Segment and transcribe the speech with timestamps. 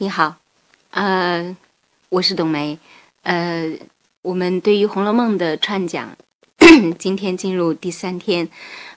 [0.00, 0.36] 你好，
[0.90, 1.56] 呃，
[2.08, 2.78] 我是董梅，
[3.24, 3.68] 呃，
[4.22, 6.16] 我们对于《红楼梦》的串讲，
[6.96, 8.48] 今天进入第三天，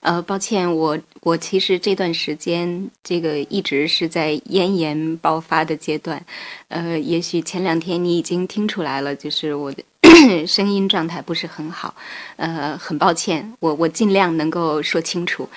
[0.01, 6.23] 呃，抱歉，我我其实这段时间这个一直是在咽炎爆发的阶段，
[6.67, 9.83] 呃，也许前两天你已经听出来了，就是我的
[10.45, 11.95] 声音状态不是很好，
[12.35, 15.49] 呃，很抱歉，我我尽量能够说清楚，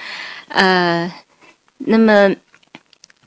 [0.48, 1.12] 呃，
[1.76, 2.34] 那么。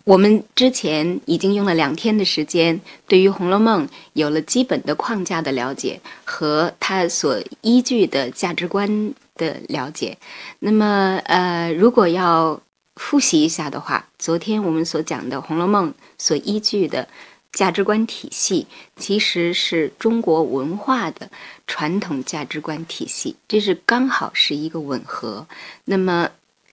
[0.07, 2.79] 我们之前已经用了两天的时间，
[3.09, 10.17] 对于《红楼梦》有了基本的框架的了解和它所依据的价值观的了解。
[10.59, 12.61] 那么，呃，如果要
[12.95, 17.05] 复习一下的话，昨天我们所讲的《红楼梦》所依据的
[17.51, 18.65] 价值观体系，
[18.95, 21.29] 其实是中国文化的
[21.67, 25.45] 传统价值观体系，这是刚好是一个吻合。
[25.83, 26.29] 那么。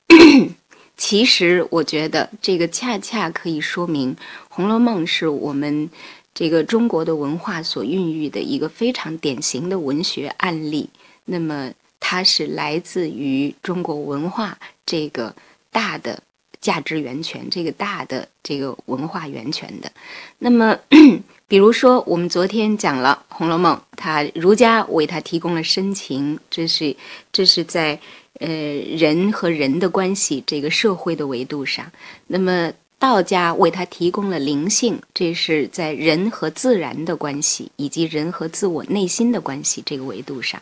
[0.96, 4.14] 其实，我觉得这个恰恰可以说明，
[4.48, 5.90] 《红楼梦》是我们
[6.32, 10.88] 这个中国的文化所孕育的一个非常典型的文学案例。
[11.24, 14.56] 那么，它是来自于中国文化
[14.86, 15.34] 这个
[15.72, 16.22] 大的
[16.60, 19.90] 价值源泉，这个大的这个文化源泉的。
[20.38, 20.78] 那么，
[21.48, 26.96] 比如说，我们昨天讲了《红楼梦》，它儒家为它提供了深情，这是
[27.32, 27.98] 这是在。
[28.40, 31.90] 呃，人和人的关系，这个社会的维度上，
[32.26, 40.60] 那么道家为他提供了灵性，这是在人和自然的关系以及人和自我内心的关系这个维度上，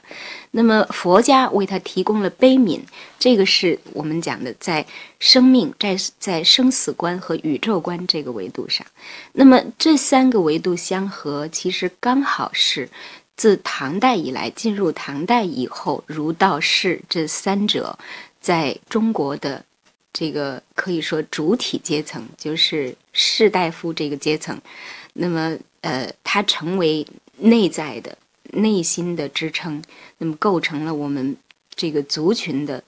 [0.51, 2.81] 那么佛家为他提供了悲悯，
[3.19, 4.85] 这个是我们讲的在
[5.19, 8.87] 生命在在生死观和宇宙观这个维度上，
[9.33, 12.91] 那么这三个维度相合，其实刚好是。
[13.43, 17.99] 自唐代以来，进入唐代以后，儒道释这三者，
[18.41, 19.65] 在中国的
[20.13, 24.57] 这个可以说主体阶层，就是士大夫这个阶层，
[25.15, 27.05] 那么呃，它成为
[27.39, 28.17] 内在的
[28.53, 29.83] 内心的支撑，
[30.19, 31.37] 那么构成了我们
[31.75, 32.81] 这个族群的。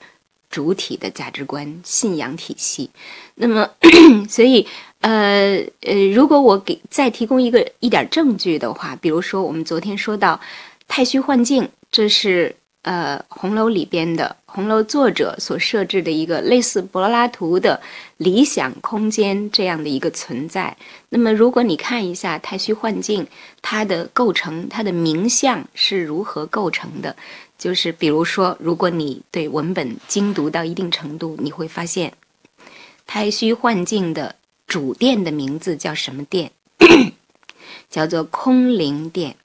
[0.51, 2.89] 主体的价值观、信仰体系，
[3.35, 3.69] 那么，
[4.31, 4.65] 所以，
[5.05, 10.41] 呃呃，如果我给再提供一个一点证据的话，比如说我们昨天说到
[10.89, 17.79] 太虚幻境，这是呃红楼里边的红楼作者所设置的一个类似柏拉图的
[18.17, 20.75] 理想空间这样的一个存在。
[21.11, 23.27] 那么，如果你看一下太虚幻境，
[23.61, 27.15] 它的构成，它的名相是如何构成的？
[27.59, 32.11] 就是比如说，如果你对文本精读到一定程度，你会发现，
[33.07, 34.35] 太虚幻境的
[34.67, 36.53] 主殿的名字叫什么殿？
[37.91, 39.37] 叫做空灵殿。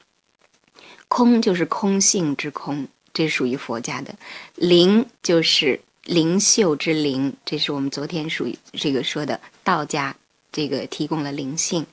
[1.07, 4.13] 空就是空性之空，这属于佛家的；
[4.56, 10.16] 灵就是灵秀之灵，这是我们昨天属于这个说的道家
[10.52, 11.86] 这个提供了灵性，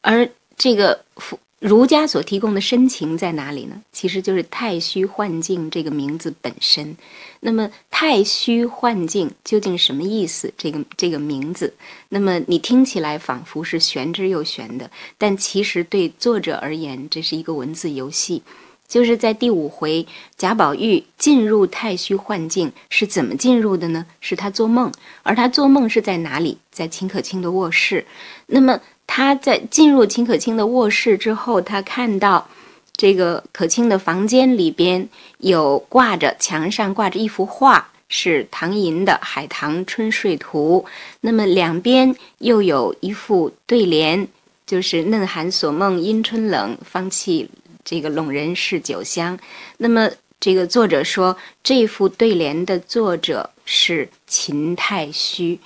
[0.00, 1.38] 而这个佛。
[1.60, 3.82] 儒家所提供的深情在哪里呢？
[3.92, 6.96] 其实就是太虚幻境这个名字本身。
[7.40, 10.52] 那么太虚幻境究竟什么意思？
[10.56, 11.74] 这个这个名字，
[12.10, 14.88] 那么你听起来仿佛是玄之又玄的，
[15.18, 18.42] 但其实对作者而言，这是一个文字游戏。
[18.88, 20.06] 就是在第五回，
[20.36, 24.06] 贾宝玉进入太虚幻境是怎么进入的呢？
[24.20, 24.90] 是他做梦，
[25.22, 26.58] 而他做梦是在哪里？
[26.72, 28.04] 在秦可卿的卧室。
[28.46, 28.80] 那么。
[29.10, 32.46] 他在进入秦可卿的卧室之后，他看到
[32.94, 40.84] 这个可卿的房间里边有挂着墙上挂着一幅画，是唐寅的《海棠春睡图》。
[41.22, 44.28] 那么两边又有一副对联，
[44.66, 47.48] 就是“嫩寒锁梦因春冷，芳气
[47.88, 49.38] 这个陇人是酒香”。
[49.78, 55.58] 那么这个作者说，这副对联的作者是秦太虚。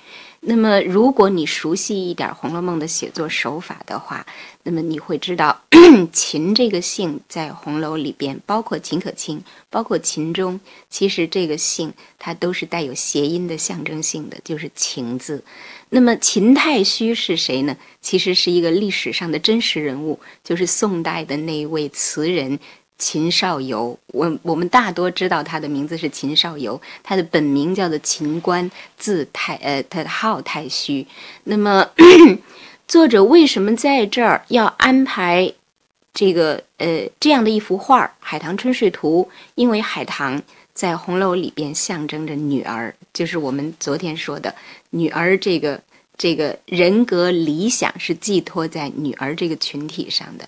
[0.45, 4.25] 那么，如果你熟悉一点《红楼梦》的写作手法的话，
[4.63, 5.61] 那么你会知道，
[6.11, 10.59] 秦这个姓在红楼里边，包括秦可卿，包括秦钟，
[10.89, 15.43] 其实这个姓它都是带有谐音的象征性的，就是“情”字。
[15.95, 17.77] 那么秦太虚是谁呢？
[18.01, 22.59] 其实是一个历史上的真实人物，就是宋代的那一位词人。
[22.97, 31.05] 秦少游，我我们大多知道他的名字是秦少游，他的本名叫做秦观，字太，呃，他的号太虚。
[31.43, 31.89] 那么，
[32.87, 35.51] 作者为什么在这儿要安排
[36.13, 39.27] 这个呃这样的一幅画《海棠春睡图》？
[39.55, 40.41] 因为海棠
[40.73, 44.53] 在红楼里边象征着女儿，就是我们昨天说的
[44.89, 45.81] 女儿这个
[46.17, 50.47] 这个人格理想是寄托在女儿这个群体上的。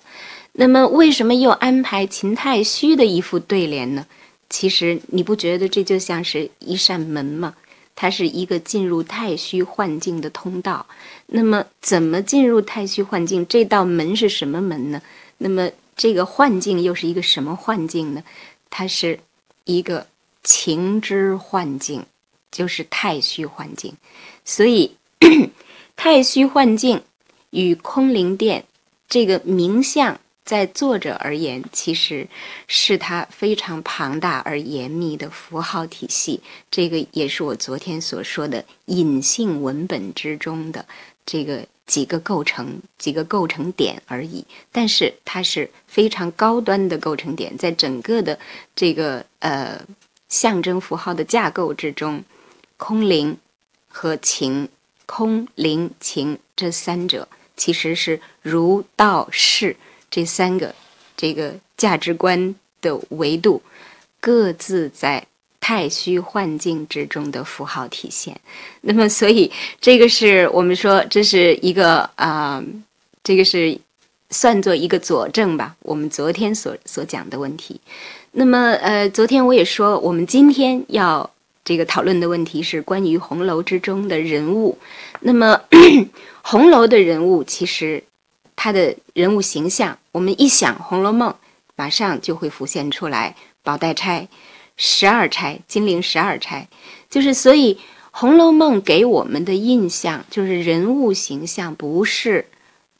[0.52, 4.06] 那么，为什么又安排秦太虚的一副对联呢？
[4.48, 7.54] 其实，你不觉得这就像是一扇门吗？
[7.94, 10.86] 它是一个进入太虚幻境的通道。
[11.26, 13.46] 那么，怎么进入太虚幻境？
[13.46, 15.02] 这道门是什么门呢？
[15.38, 18.22] 那么，这个幻境又是一个什么幻境呢？
[18.70, 19.18] 它是
[19.64, 20.06] 一个
[20.46, 22.06] 情之幻境，
[22.50, 23.92] 就是太虚幻境。
[24.44, 24.96] 所以，
[25.96, 27.02] 太虚幻境
[27.50, 28.64] 与空灵殿
[29.08, 30.18] 这个名相。
[30.44, 32.28] 在作者而言，其实
[32.68, 36.40] 是他非常庞大而严密的符号体系。
[36.70, 40.86] 这个也是我昨天所说的隐性文本之中的
[41.26, 44.44] 这个几个构成、几个构成点而已。
[44.70, 48.38] 但是它是非常高端的构成点，在整个的
[48.76, 49.84] 这个呃
[50.28, 52.22] 象征符号的架构之中，
[52.76, 53.36] 空灵
[53.88, 54.68] 和情、
[55.06, 59.76] 空灵情这三者其实是儒道释。
[60.10, 60.74] 这三个
[61.16, 63.60] 这个价值观的维度，
[64.20, 65.26] 各自在
[65.60, 68.40] 太虚幻境之中的符号体现。
[68.80, 69.50] 那么，所以
[69.80, 72.62] 这个是我们说这是一个啊，
[73.24, 73.78] 这个是
[74.30, 75.76] 算作一个佐证吧。
[75.80, 77.80] 我们昨天所所讲的问题。
[78.32, 81.30] 那么，呃，昨天我也说，我们今天要
[81.64, 84.78] 这个讨论的问题是关于红楼之中的人物。
[85.20, 85.60] 那么，
[86.42, 88.04] 红楼的人物其实。
[88.58, 91.30] 他的人物形象，我们一想《红楼梦》，
[91.76, 94.28] 马上就会浮现出来宝黛钗、
[94.78, 96.66] 十二钗、金陵十二钗，
[97.10, 97.74] 就是所以
[98.10, 102.46] 《红楼梦》给我们的印象就是人物形象不是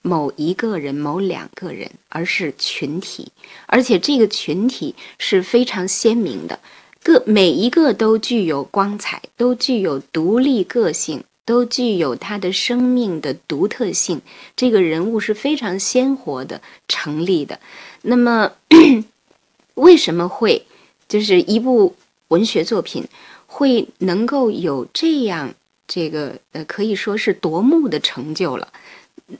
[0.06, 3.32] 某一个人、某两个人，而是群体，
[3.66, 6.60] 而且这个群体是非常鲜明的，
[7.02, 11.24] 各每一个都具有光彩，都具有独立个性。
[11.46, 14.20] 都具有他的生命的独特性，
[14.56, 17.60] 这个人物是非常鲜活的、成立的。
[18.02, 18.50] 那么，
[19.74, 20.66] 为什么会
[21.08, 21.94] 就是一部
[22.34, 23.04] 文学作品
[23.46, 25.54] 会能够有这样
[25.86, 28.72] 这个呃，可以说是夺目的成就了？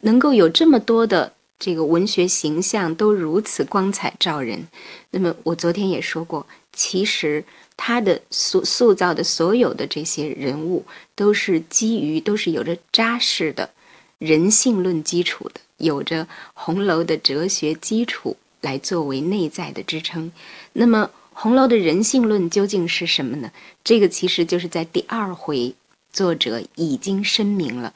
[0.03, 4.67] 能够有这么多的这个文学形象都如此光彩照人？
[5.11, 7.45] 那么，我昨天也说过，其实。
[7.79, 13.69] 他的塑塑造的所有的这些人物，都是基于都是有着扎实的
[14.17, 20.33] 人性论基础的，有着红楼的哲学基础来作为内在的支撑。
[20.73, 23.53] 那么，红楼的人性论究竟是什么呢？
[23.85, 25.75] 这个其实就是在第二回，
[26.11, 27.93] 作者已经声明了。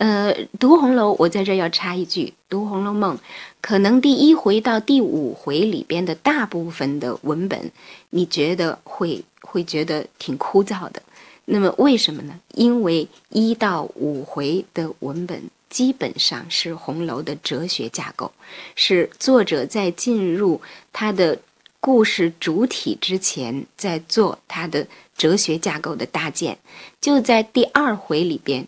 [0.00, 3.14] 呃，读红楼，我在这要插一句：读《红楼梦》，
[3.60, 7.70] 可能第一回到第五回里边的大部分的文本，
[8.08, 11.02] 你觉得会会觉得挺枯燥的。
[11.44, 12.40] 那么为什么呢？
[12.54, 18.32] 因为一到五回的文本基本上是红楼的哲学架构，
[18.74, 20.62] 是作者在进入
[20.94, 21.38] 他的
[21.78, 26.56] 故事主体之前，在做他的哲学架构的搭建。
[27.02, 28.66] 就在第二回里边，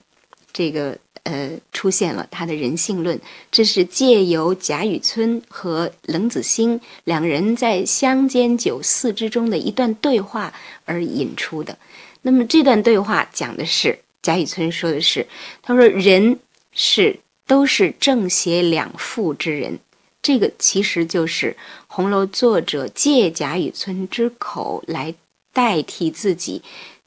[0.52, 0.98] 这个。
[1.24, 3.16] 呃，出现了他的人性论，
[3.52, 10.52] 这是借由贾雨村和冷子兴两人在乡间酒肆之中的一段对话
[10.84, 11.78] 而引出的。
[12.22, 15.24] 那么这段对话讲的是贾雨村说的是，
[15.62, 16.40] 他说人
[16.72, 19.78] 是都是正邪两副之人，
[20.22, 21.56] 这个其实就是
[21.86, 25.14] 红楼作者借贾雨村之口来
[25.52, 26.62] 代替自己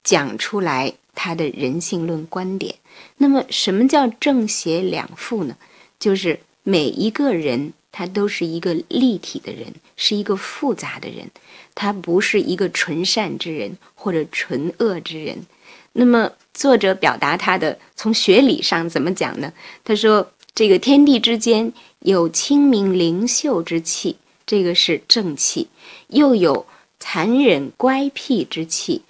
[0.06, 2.76] 讲出来他的人性论观点。
[3.18, 5.56] 那么，什么叫正邪两副呢？
[5.98, 11.32] 就是每一个人他都是一个立体的人，是一个复杂的人，
[11.74, 15.46] 他不是一个纯善之人或者纯恶之人。
[15.94, 19.54] 那么，作者表达他的从学理上怎么讲呢？
[19.84, 25.68] 他说：“这个天地之间有清明灵秀之气，这个是正气；
[26.08, 26.66] 又有
[27.00, 29.02] 残忍乖僻之气。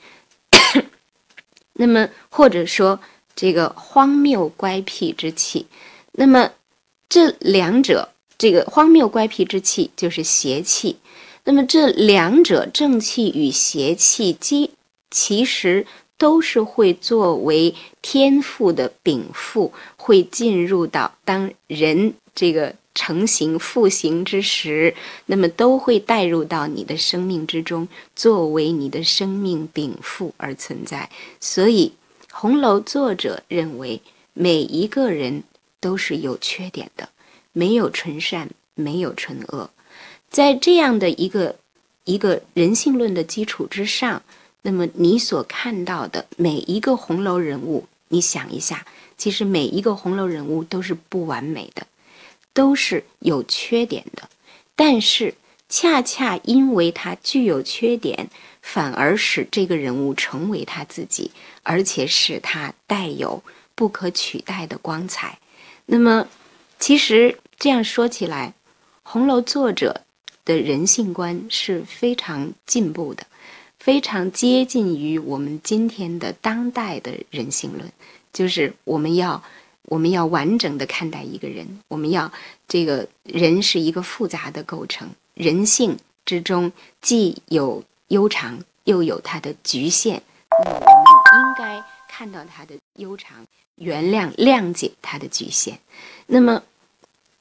[1.75, 2.99] 那么，或者说。”
[3.37, 5.67] 这个荒谬乖僻之气，
[6.13, 6.51] 那么
[7.09, 10.95] 这两者，这个荒谬乖僻之气就是邪气。
[11.43, 14.71] 那么这两者正气与邪气，基
[15.11, 15.85] 其实
[16.17, 24.95] 都是会作为天赋的禀赋，会进入到当人这个成形复形之时，
[25.27, 31.11] 那么都会带入到你的生命之中，作为你的生命禀赋而存在。
[31.39, 31.93] 所以。
[32.37, 34.01] 红楼作者认为，
[34.33, 35.43] 每一个人
[35.79, 37.07] 都是有缺点的，
[37.53, 39.69] 没有纯善，没有纯恶。
[40.29, 41.55] 在这样的一个
[42.03, 44.21] 一个人性论的基础之上，
[44.63, 48.85] 那么你所看到的每一个红楼人物，你想一下，
[49.17, 51.87] 其实每一个红楼人物都是不完美的，
[52.55, 54.27] 都是有缺点的。
[54.75, 55.35] 但是，
[55.69, 58.31] 恰恰因为他具有缺点。
[58.67, 61.29] 反而使这个人物成为他自己，
[61.61, 63.43] 而且使他带有
[63.75, 65.37] 不可取代的光彩。
[65.85, 66.27] 那么，
[66.79, 68.55] 其实这样说起来，
[69.03, 70.01] 《红楼》作者
[70.45, 73.27] 的人性观是非常进步的，
[73.77, 77.87] 非常接近于我们今天的当代的人性论，
[78.33, 79.43] 就是我们要
[79.85, 82.31] 我们要完整的看待一个人，我们要
[82.67, 90.21] 这个人是一个复杂的构成，人性之中既有悠长，又有它的局限，
[90.63, 93.45] 那么我们应该看到它的悠长。
[93.77, 95.77] 原谅、谅解它的局限。
[96.27, 96.63] 那么，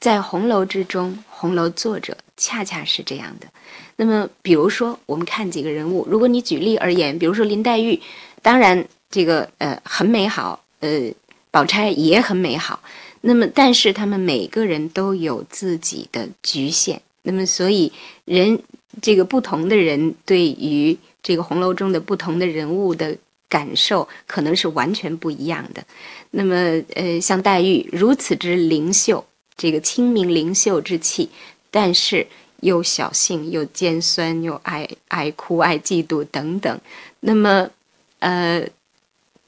[0.00, 3.46] 在红楼之中，红楼作者恰恰是这样的。
[3.94, 8.02] 那么，比如说，我们看几个人物，如果你举例而言，比如说林黛玉，
[8.42, 11.08] 当然这个呃很美好，呃，
[11.54, 12.82] 宝钗也很美好。
[13.20, 17.00] 那么，但是他们每个人都有自己的局限。
[17.22, 17.92] 那么，所以
[18.24, 18.60] 人
[19.00, 23.16] 这个不同的人对于这个红楼中的不同的人物的。
[23.46, 25.84] 感受可能是完全不一样的。
[26.32, 26.56] 那么，
[26.94, 29.24] 呃，像黛玉如此之灵秀，
[29.56, 31.30] 这个清明灵秀之气，
[31.70, 32.26] 但是
[32.62, 36.80] 又小性又尖酸又爱爱哭爱嫉妒等等。
[37.20, 37.70] 那么，
[38.18, 38.66] 呃，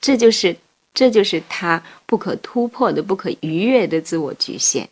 [0.01, 0.57] 这就是
[0.97, 4.89] 这就是他不可突破的、不可逾越的自我局限。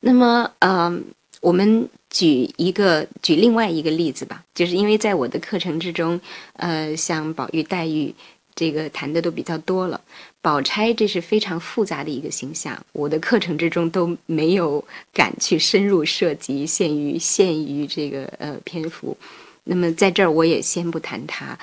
[0.00, 0.98] 那么，呃，
[1.42, 6.18] 我们举一个举另外一个例子吧，就是因为在我的课程之中，
[6.54, 8.14] 呃，像宝玉、黛玉。
[8.54, 9.98] 这个谈的都比较多了，
[10.42, 19.16] 宝钗这是非常复杂的一个形象，我的课程之中都没有敢去深入涉及，限于限于这个呃篇幅。
[19.64, 21.58] 那么在这儿我也先不谈她，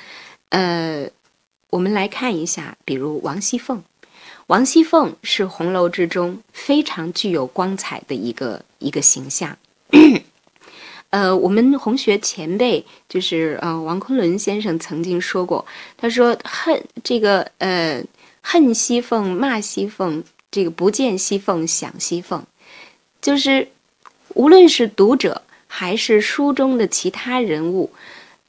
[0.50, 1.08] 呃，
[1.70, 3.84] 我们来看一下，比如王熙凤，
[4.48, 9.58] 王熙凤是红楼之中非常具有光彩的一个一个形象。
[11.12, 15.66] 呃，我们红学前辈就是呃王昆仑先生曾经说过，
[15.98, 18.04] 他说恨这个呃
[18.42, 22.44] 恨熙凤骂熙凤，这个不见熙凤想熙凤，
[23.22, 23.68] 就是
[24.36, 27.92] 无论是读者还是书中的其他人物，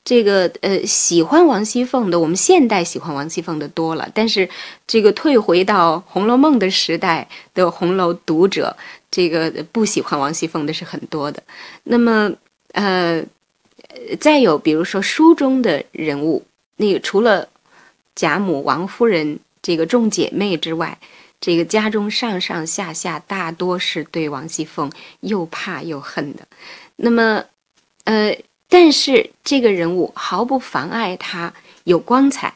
[0.05, 4.49] 这个呃喜欢王熙凤的，我们现代喜欢王熙凤的多了，但是
[4.87, 8.77] 这个退回到《红楼梦》的时代的红楼读者，
[9.11, 11.43] 这个不喜欢王熙凤的是很多的，
[11.85, 12.33] 那么。
[12.73, 13.21] 呃，
[14.21, 17.49] 再有比如说书中的人物，那个除了
[18.15, 20.97] 贾母、王夫人这个众姐妹之外，
[21.41, 24.89] 这个家中上上下下大多是对王熙凤
[25.19, 26.47] 又怕又恨的。
[26.95, 27.45] 那么，
[28.05, 28.39] 呃，
[28.71, 31.53] 但是这个人物毫不妨碍他
[31.85, 32.55] 有光彩，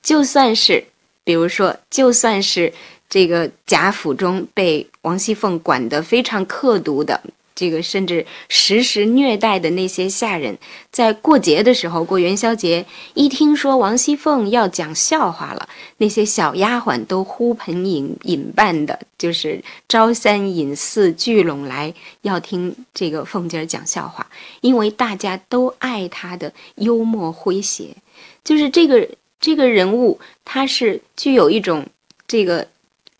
[0.00, 0.82] 就算是
[1.24, 2.72] 比如说，就算是
[3.10, 7.20] 这个贾府中被王熙凤管得非常刻毒的。
[7.56, 10.56] 这个甚至时时虐待的那些下人，
[10.90, 12.84] 在过节的时候，过元宵节，
[13.14, 24.26] 一听说王熙凤要讲笑话了，那些小丫鬟都呼朋引引伴的，就是招三引四聚拢来要听这个凤姐儿讲笑话，
[24.60, 27.96] 因为大家都爱她的幽默诙谐，
[28.44, 29.08] 就是这个
[29.40, 31.86] 这个人物，他是具有一种
[32.28, 32.68] 这个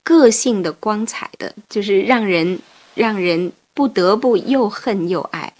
[0.02, 2.58] 个性的光彩的，就是让人
[2.94, 3.50] 让人。
[3.76, 5.52] 不得不又恨又爱，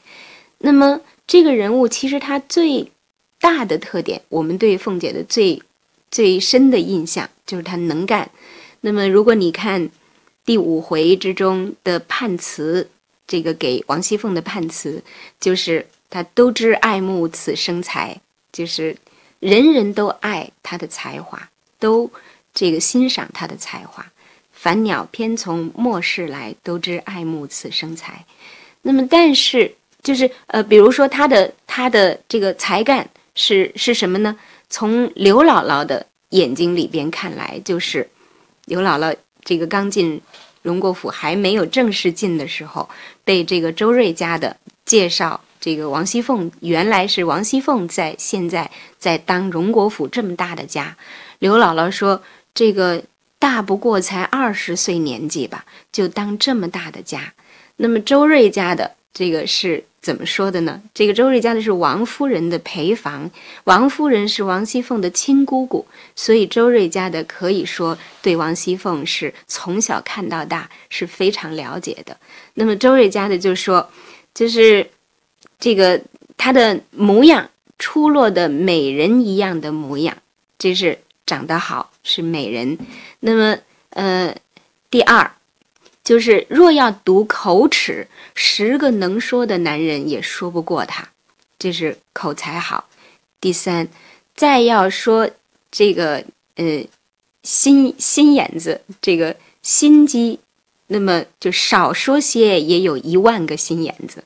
[0.56, 2.90] 那么这个人物其实他最
[3.38, 5.62] 大的特点，我们对凤姐的最
[6.10, 8.30] 最深的印象就是她能干。
[8.80, 9.90] 那么如果你看
[10.46, 12.88] 第五回之中的判词，
[13.26, 15.02] 这个给王熙凤的判词，
[15.38, 18.18] 就是她都知爱慕此生才，
[18.50, 18.96] 就是
[19.40, 22.10] 人人都爱她的才华，都
[22.54, 24.10] 这个欣赏她的才华。
[24.58, 28.24] 凡鸟偏从末世来，都知爱慕此生才。
[28.82, 29.72] 那么，但是
[30.02, 34.36] 就是呃，比如说他的他的这个才干是是什么呢？
[34.70, 38.08] 从刘姥姥的眼睛里边看来，就是
[38.64, 40.20] 刘姥姥这个刚进
[40.62, 42.88] 荣国府还没有正式进的时候，
[43.22, 50.96] 被这个周瑞家的介绍，这个王熙凤原来是王熙凤在现在在当荣国府这么大的家。
[51.38, 52.22] 刘姥姥说
[52.54, 53.04] 这个。
[53.38, 57.34] 大不过才二十岁年纪吧，就当这么大的家。
[57.76, 60.82] 那么周瑞家的这个是怎么说的呢？
[60.94, 63.30] 这个周瑞家的是王夫人的陪房，
[63.64, 72.16] 王夫人是王熙凤的亲姑姑，所以周瑞家的可以说对王熙凤是从小看到大，是非常了解的。
[72.54, 73.90] 那么周瑞家的就说，
[74.32, 74.88] 就是
[75.60, 76.00] 这个
[76.38, 80.16] 她的模样，出落的美人一样的模样，
[80.58, 80.98] 这是。
[81.26, 82.78] 长得好是美人，
[83.18, 83.58] 那么
[83.90, 84.32] 呃，
[84.88, 85.32] 第二
[86.04, 91.08] 就是若要读口齿，十个能说的男人也说不过他，
[91.58, 92.88] 这是口才好。
[93.40, 93.88] 第三，
[94.36, 95.28] 再要说
[95.72, 96.86] 这个呃
[97.42, 100.38] 心心眼子，这个心机，
[100.86, 104.22] 那么就少说些也有一万个心眼子。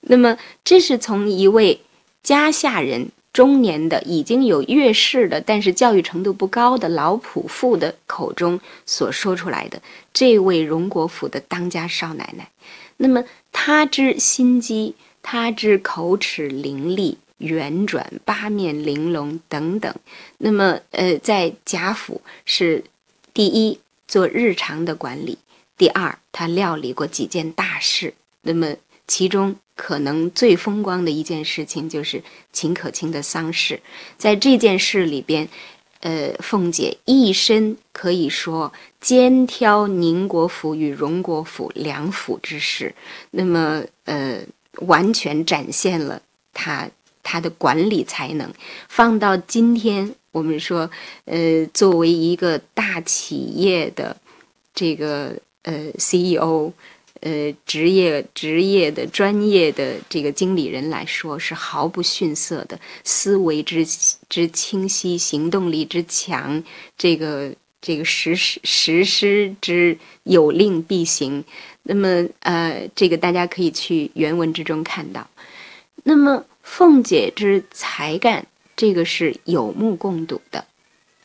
[0.00, 1.82] 那么这是从一位
[2.22, 3.10] 家下人。
[3.32, 9.80] 中年的已经有月事的，但是教育程度不高的老仆妇的口中所说出来的，
[10.12, 12.50] 这位荣国府的当家少奶奶，
[12.96, 13.22] 那么
[13.52, 19.94] 她之心机，她之口齿伶俐、圆转、八面玲珑等等，
[20.38, 22.82] 那么呃，在贾府是
[23.32, 25.38] 第一做日常的管理，
[25.78, 28.74] 第二她料理过几件大事，那么
[29.06, 29.54] 其中。
[29.82, 32.22] 可能最风光的一件事情就是
[32.52, 33.80] 秦可卿的丧事，
[34.18, 35.48] 在这件事里边，
[36.00, 38.70] 呃，凤姐一身可以说
[39.00, 42.94] 肩挑宁国府与荣国府两府之事，
[43.30, 44.42] 那么呃，
[44.80, 46.20] 完全展现了
[46.52, 46.90] 她
[47.22, 48.52] 她的管理才能。
[48.86, 50.90] 放到今天，我们说，
[51.24, 54.14] 呃，作为一个大企业的
[54.74, 56.70] 这个呃 CEO。
[57.20, 63.84] 呃，职业职业的专业的这个经理人来说是毫不逊色的，思维之
[64.30, 66.64] 之清晰，行动力之强，
[66.96, 71.44] 这个这个实施实施之有令必行。
[71.82, 75.28] 那么，呃，这个大家可以去原文之中看到。
[76.04, 80.64] 那么，凤姐之才干，这个是有目共睹的。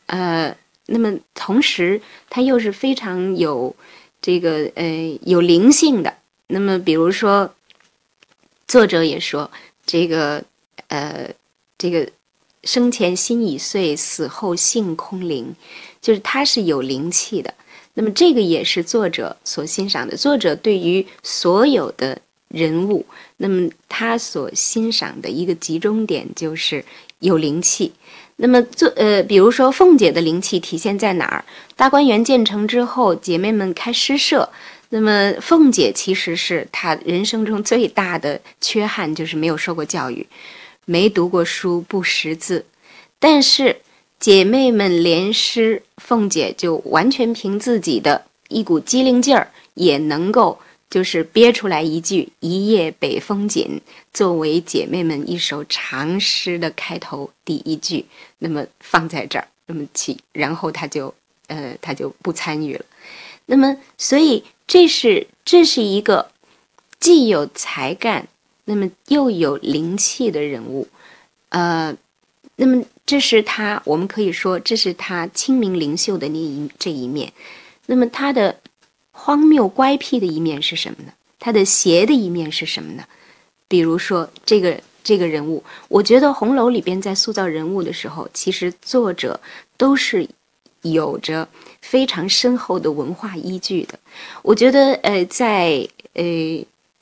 [0.04, 3.74] 呃，那么同时，她又是非常有。
[4.20, 6.14] 这个呃有灵性的，
[6.48, 7.54] 那么比如说，
[8.66, 9.50] 作者也说
[9.84, 10.42] 这个
[10.88, 11.30] 呃
[11.78, 12.10] 这个
[12.64, 15.54] 生前心已碎，死后性空灵，
[16.00, 17.54] 就是他是有灵气的。
[17.94, 20.16] 那么这个也是作者所欣赏的。
[20.16, 23.06] 作者对于所有的人物，
[23.36, 26.84] 那么他所欣赏的一个集中点就是
[27.20, 27.92] 有灵气。
[28.38, 31.44] 那么，做呃，比如说凤姐的灵气体现在哪儿？
[31.74, 34.48] 大观园建成之后，姐妹们开诗社。
[34.90, 40.26] 那么，凤姐其实是她人生中最大的缺憾，就是没有受过教育，
[40.84, 42.66] 没读过书，不识字。
[43.18, 43.78] 但是，
[44.20, 50.58] 姐妹们联诗，凤姐就完全凭自己的一股机灵劲儿，也能够。
[50.88, 53.80] 就是憋出来一句“一夜北风紧”
[54.14, 58.06] 作为姐妹们一首长诗的开头第一句，
[58.38, 61.12] 那么放在这儿，那么起，然后他就，
[61.48, 62.84] 呃，他就不参与了。
[63.46, 66.30] 那么，所以这是这是一个
[67.00, 68.28] 既有才干，
[68.64, 70.86] 那么又有灵气的人物，
[71.48, 71.96] 呃，
[72.54, 77.32] 那么这是他，我们可以说这是他清明灵秀的那一这一面，
[77.86, 78.60] 那么他的。
[79.18, 81.12] 荒谬乖僻的一面是什么呢？
[81.38, 83.04] 他的邪的一面是什么呢？
[83.66, 89.40] 比如说这个这个人物，我觉得红楼里边在塑造人物的时候，其实作者
[89.76, 90.28] 都是
[90.82, 91.48] 有着
[91.80, 93.98] 非常深厚的文化依据的。
[94.42, 96.22] 我觉得，呃，在呃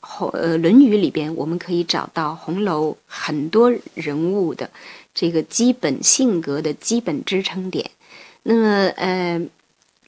[0.01, 4.71] 红呃《论语》里边，我们可以找到红楼很多人物的
[5.13, 7.91] 这个基本性格的基本支撑点。
[8.45, 9.39] 那么，呃。《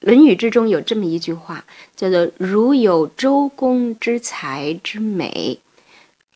[0.06, 1.64] 论语》之中有这么一句话，
[1.96, 5.58] 叫做“如有周公之才之美，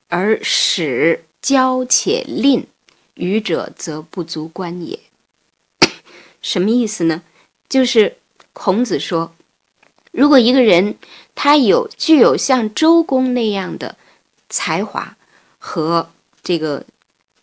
[0.09, 2.67] 而使骄且吝，
[3.15, 4.99] 愚者则不足观也。”
[6.43, 7.23] 什么意思呢？
[7.69, 8.17] 就是
[8.53, 9.33] 孔子说，
[10.11, 10.97] 如果一个人
[11.37, 13.97] 他有具有像周公那样的
[14.49, 15.17] 才华
[15.59, 16.11] 和
[16.43, 16.85] 这个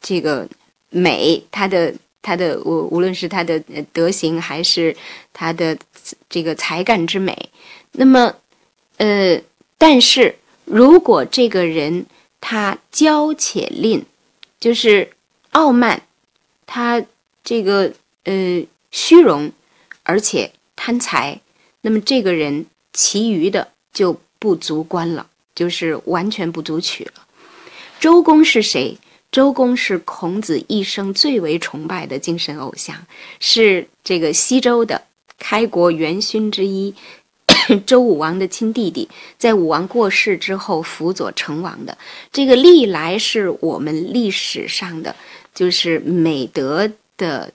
[0.01, 0.49] 这个
[0.89, 1.95] 美，他的。
[2.19, 3.57] 他的无无论是他的
[3.93, 4.93] 德行还是
[5.31, 5.77] 他的
[6.29, 7.49] 这个才干之美，
[7.91, 8.35] 那么，
[8.97, 9.41] 呃，
[9.77, 12.05] 但是如果这个人
[12.39, 14.05] 他骄且吝，
[14.59, 15.11] 就是
[15.51, 16.03] 傲慢，
[16.65, 17.03] 他
[17.43, 17.93] 这个
[18.23, 19.51] 呃虚荣，
[20.03, 21.39] 而且贪财，
[21.81, 27.13] 那么这个人其余的就不足观了，就是完全不足取了。
[27.99, 28.97] 周公是谁？
[29.29, 33.05] 周公是孔子一生最为崇拜的精神偶像，
[33.39, 35.03] 是这个西周的
[35.37, 36.93] 开国元勋之一，
[37.85, 41.97] 周武王的亲弟弟，在武王过世之后辅佐成王的。
[42.31, 45.15] 这个历来是我们历史上的
[45.53, 47.51] 就是美德的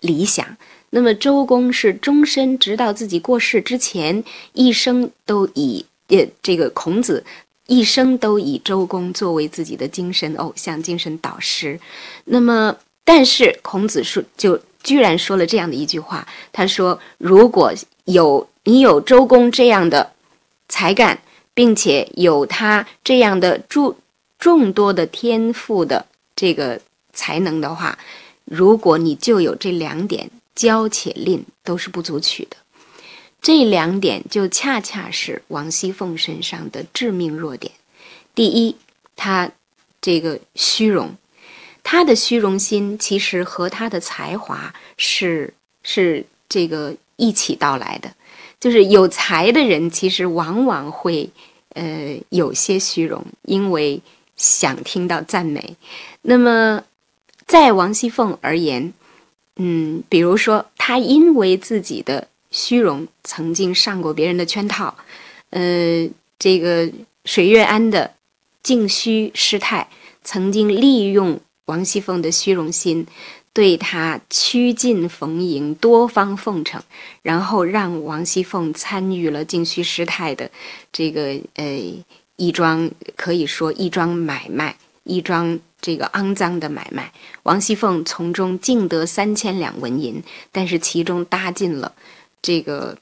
[0.00, 0.56] 理想。
[0.90, 7.24] 那么周公是终身，直到自己过世之前，一生都以呃这个孔子。
[7.68, 11.80] 一生都以周公作为自己的精神偶像、精神导师。
[12.24, 17.72] 那么，但是孔子说，就居然说了这样的一句话：“他说，如果
[18.04, 20.12] 有你有周公这样的
[20.68, 21.20] 才干，
[21.54, 23.96] 并且有他这样的诸
[24.38, 26.80] 众多的天赋的这个
[27.12, 27.98] 才能的话，
[28.44, 32.56] 如果你就有这两点，骄且吝都是不足取的。
[33.40, 37.72] 这两点就恰恰是王熙凤身上的致命弱点。
[38.34, 38.76] 第一，
[39.16, 39.50] 她
[40.00, 41.16] 这个虚荣，
[41.92, 45.52] 他的虚荣心其实和他的才华是
[45.82, 48.10] 是这个一起到来的。
[48.58, 51.28] 就是有才的人，其实往往会
[51.74, 54.00] 呃有些虚荣，因为
[54.38, 55.76] 想听到赞美。
[56.22, 56.82] 那么，
[57.46, 58.94] 在王熙凤而言，
[59.56, 62.28] 嗯，比如说她因为自己的。
[62.50, 64.94] 虚荣曾经上过别人的圈套，
[65.48, 66.06] 呃，
[66.38, 66.90] 这个
[67.24, 68.12] 水月庵的
[68.62, 69.88] 净虚师太
[70.22, 73.06] 曾经利用王熙凤的虚荣心，
[73.52, 76.82] 对她趋近逢迎，多方奉承，
[77.22, 80.50] 然后让王熙凤参与了静虚师太的
[80.92, 82.04] 这个呃
[82.36, 87.12] 一桩可以说一桩买卖，一桩这个肮脏的买卖。
[87.44, 91.92] 王熙凤从中净得三千两纹银，但是其中搭进了。
[92.44, 92.98] 这个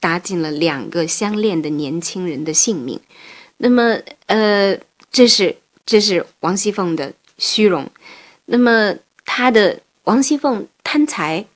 [0.00, 2.98] 搭进了两个相恋的年轻人的性命，
[3.58, 4.76] 那么，呃，
[5.12, 5.54] 这是
[5.86, 7.88] 这是王熙凤的虚荣，
[8.50, 11.46] 那么她的王熙凤贪财，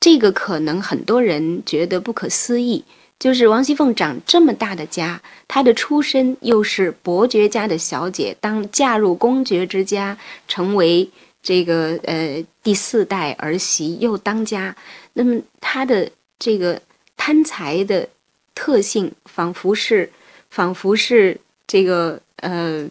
[0.00, 2.84] 这个可能很多人觉得不可思议，
[3.18, 10.16] 就是王熙凤长这么大的家，她的出身又是伯爵家的小姐，当嫁入公爵之家，
[10.48, 11.08] 成为
[11.42, 14.74] 这个呃第四代儿媳，又当家，
[15.12, 16.10] 那么她的。
[16.42, 16.80] 这个
[17.18, 18.08] 贪财的
[18.54, 20.10] 特性，仿佛是，
[20.48, 22.88] 仿佛是这个呃，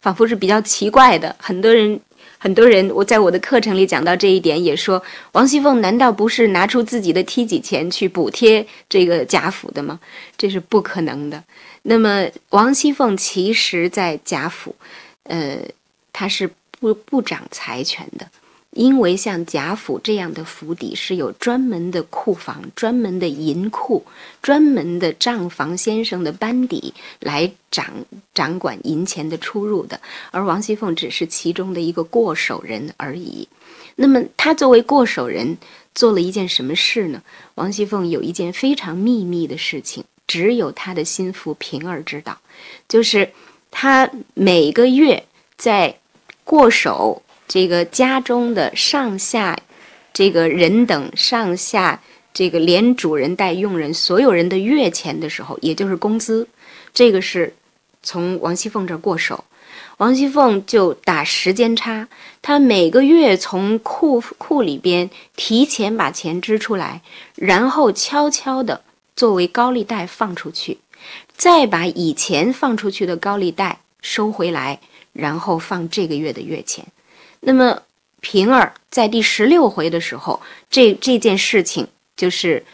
[0.00, 1.36] 仿佛是比较奇怪的。
[1.38, 2.00] 很多人，
[2.38, 9.98] 很多人，我在我的课程里讲到这一点，也说王熙凤难道不是拿出自己的梯己钱去补贴这个贾府的吗？
[10.36, 11.42] 这是不可能的。
[11.82, 14.74] 那么王熙凤其实在贾府，
[15.24, 15.58] 呃，
[16.12, 18.28] 她是不不掌财权的。
[18.76, 24.04] 因为像贾府这样的府邸是有专门的库房、专门的银库、
[24.42, 27.86] 专门的账房先生的班底来掌
[28.34, 29.98] 掌管银钱的出入的，
[30.30, 33.48] 而王熙凤只是其中的一个过手人而已。
[33.94, 35.56] 那么她作为过手人，
[35.94, 37.22] 做了一件什么事呢？
[37.54, 42.38] 王熙凤有一件非常秘密的事情，只有她的心腹平儿知道，
[42.86, 43.30] 就是
[43.70, 45.24] 她每个月
[45.56, 45.98] 在
[46.44, 47.22] 过手。
[47.48, 49.58] 这个家中的上下，
[50.12, 52.02] 这个人等上下，
[52.34, 56.48] 这个连主人带佣人，所有人的月钱的时候，也就是工资，
[56.92, 57.54] 这个是
[58.02, 59.44] 从王熙凤这儿过手，
[59.98, 62.08] 王熙凤就打时间差，
[62.42, 67.02] 她每个月从库库里边提前把钱支出来，
[67.36, 68.82] 然后悄悄的
[69.14, 70.78] 作为高利贷放出去，
[71.36, 74.80] 再把以前放出去的高利贷收回来，
[75.12, 76.84] 然后放这个月的月钱。
[77.40, 77.82] 那么
[78.20, 82.64] 平儿在第十六回的时候，这这件事情就是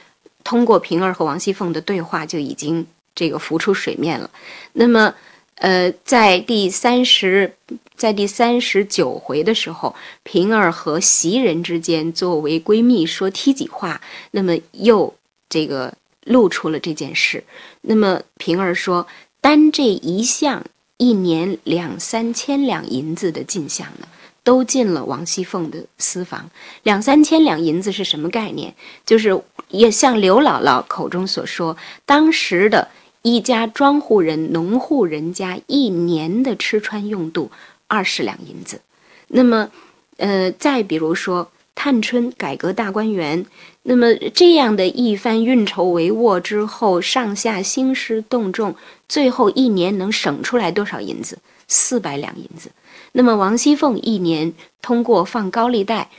[0.44, 4.30] 通过平儿和王熙凤的对话就已经这个浮出水面了。
[4.72, 5.14] 那么，
[5.56, 7.54] 呃，在第三十
[7.96, 15.14] 在第三十九回的时候，平儿和袭人之间作为闺蜜说梯己话，那么又
[15.48, 15.92] 这个
[16.24, 17.44] 露出了这件事。
[17.82, 19.06] 那么平儿说，
[19.40, 20.64] 单这一项
[20.96, 24.08] 一年两三千两银子的进项呢？
[24.44, 26.50] 都进了王熙凤的私房，
[26.82, 28.74] 两三千两银子是什么概念？
[29.06, 32.88] 就是也像刘姥姥口中所说，当时的
[33.22, 37.50] 一家庄户人、农户人家一年的吃穿用度
[37.86, 38.80] 二十两银子。
[39.28, 39.70] 那么，
[40.16, 43.46] 呃，再比如说探春改革大观园，
[43.84, 48.74] 那么这样的一番运筹帷幄之后，上下兴师动众，
[49.08, 51.38] 最后一年能省出来多少银子？
[51.68, 52.70] 四百两银子。
[53.12, 56.10] 那么王熙凤一年通过放高利贷，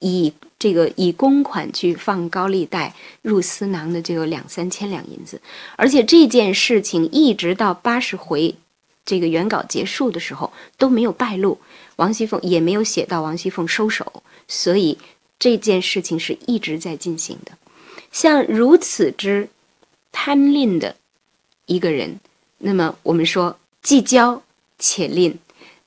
[0.00, 5.40] 以这个以公款去放高利贷入私囊的就有两三千两银子，
[5.76, 8.54] 而且这件事情一直到八十回
[9.04, 11.58] 这个原稿结束的时候都没有败露，
[11.96, 14.98] 王熙凤也没有写到王熙凤收手，所以
[15.38, 17.52] 这件事情是一直在进行的。
[18.12, 19.48] 像如此之
[20.12, 20.94] 贪吝的
[21.66, 22.20] 一个人，
[22.58, 24.40] 那么我们说既骄
[24.78, 25.38] 且吝。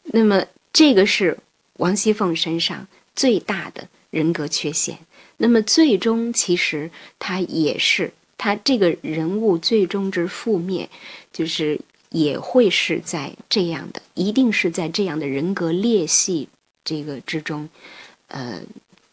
[0.05, 1.37] 那么，这个是
[1.77, 4.97] 王熙凤身上最大的人格缺陷。
[5.37, 6.89] 那么，最终其实
[7.19, 10.89] 他也是他这个人物最终之覆灭，
[11.33, 16.47] 就是也会是在这样的，一定是在这样的人格裂隙
[16.85, 17.67] 这个之中，
[18.27, 18.61] 呃，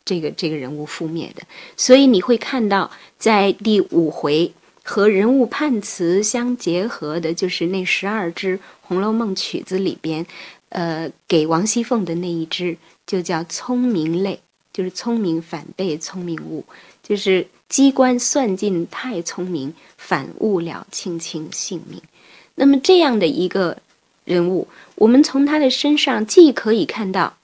[0.05, 1.43] 这个这个人物覆灭的。
[1.77, 4.53] 所以你会看到，在第五回，
[4.85, 10.25] 和人物判词相结合的，就是那十二支《红楼梦》曲子里边，
[10.73, 14.41] 呃，给王熙凤的那一支就叫聪明类，
[14.73, 16.65] 就是聪明反被聪明误，
[17.03, 22.01] 就是机关算尽太聪明，反误了卿卿性命。
[22.55, 23.77] 那么这样的一个
[24.25, 27.37] 人物，我们从他的身上既可以看到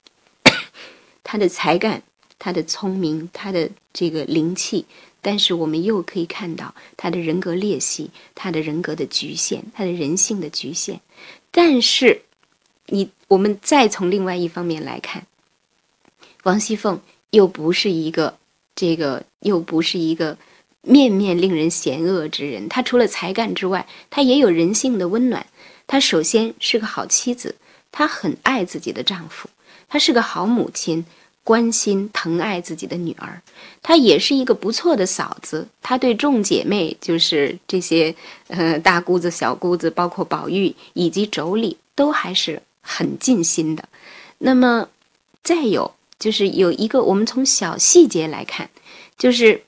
[1.22, 2.02] 他的才干、
[2.38, 4.86] 他的聪明、他的这个灵气。
[5.20, 11.00] 但是我们又可以看到他的人格裂隙，他的人格的局限，他的人性的局限。
[11.50, 12.22] 但是，
[12.86, 15.26] 你我们再从另外一方面来看，
[16.44, 18.36] 王熙凤又不是一个
[18.74, 20.36] 这个，又不是一个
[20.82, 22.68] 面面令人嫌恶之人。
[22.68, 25.46] 她除了才干之外，她也有人性的温暖。
[25.86, 27.54] 她首先是个好妻子，
[27.92, 29.48] 她很爱自己的丈夫，
[29.88, 31.04] 她是个好母亲。
[31.44, 33.40] 关心疼爱自己的女儿，
[33.82, 35.66] 她也是一个不错的嫂子。
[35.80, 38.14] 她对众姐妹，就是这些
[38.48, 43.84] 呃大姑子、小姑子，包括宝玉以及妯娌，都还是很尽心的。
[44.38, 44.88] 那么，
[45.42, 48.70] 再有就是有一个，我们从小细节来看，
[49.18, 49.62] 就是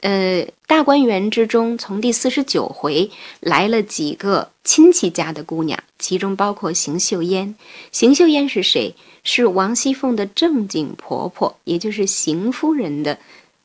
[0.00, 3.10] 呃大观园之中，从第四十九回
[3.40, 7.54] 来了几个亲戚家的姑娘，其中包括邢岫烟。
[7.92, 8.94] 邢岫烟是谁？
[9.24, 13.18] 是王熙凤的正经婆婆，也就是邢夫人的，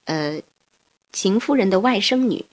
[0.06, 0.42] 呃，
[1.14, 2.46] 邢夫人的外甥女。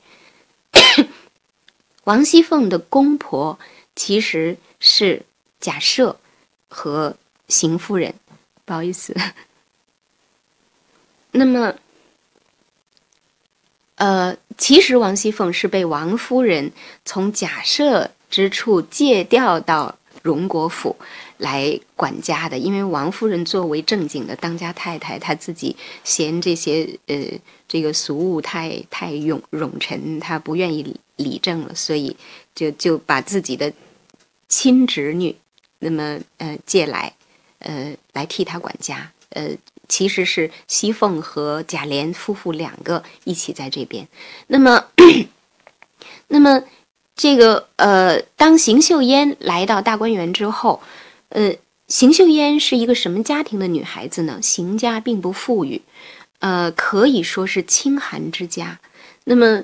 [2.05, 3.59] 王熙凤的公婆
[3.97, 5.23] 其实是
[5.61, 6.17] 贾赦
[6.69, 7.17] 和
[7.49, 8.15] 邢夫人，
[8.65, 9.15] 不好意思。
[11.33, 11.75] 那么，
[13.97, 16.71] 呃，其实王熙凤是被王夫人
[17.05, 20.97] 从贾赦之处借调到荣国府。
[21.39, 27.17] 来管家的，因为王夫人作为正经的当家太太，她自己嫌这些呃
[27.69, 32.17] 这个俗物太太冗冗陈，她不愿意理政了，所以
[32.57, 33.73] 就就把自己的
[34.49, 35.37] 亲侄女
[35.79, 37.13] 那么呃借来，
[37.59, 39.11] 呃来替他管家。
[39.31, 39.51] 呃，
[39.89, 44.09] 其实是熙凤和贾琏夫妇两个一起在这边。
[44.47, 44.87] 那么，
[46.29, 46.63] 那么
[47.15, 50.83] 这个呃，当邢岫烟来到大观园之后。
[51.29, 51.55] 呃，
[51.89, 54.41] 邢岫烟是一个什么家庭的女孩子呢？
[54.41, 55.83] 邢家并不富裕，
[56.39, 58.81] 呃，可以说是清寒之家。
[59.25, 59.63] 那么，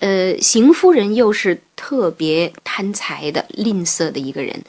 [0.00, 4.64] 呃，邢夫人又是特别贪财的、吝啬的一个人，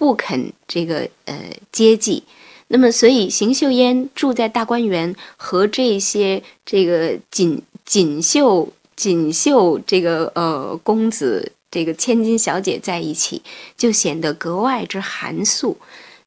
[0.00, 1.34] 不肯这个呃
[1.70, 2.24] 接济。
[2.68, 11.52] 那么，所以邢岫烟住在大观园，和这些这个锦锦绣锦绣这个呃公子。
[11.72, 13.42] 这个千金小姐在一起，
[13.76, 15.78] 就显得格外之寒素。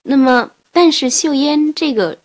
[0.04, 2.18] 那么，但是秀烟这个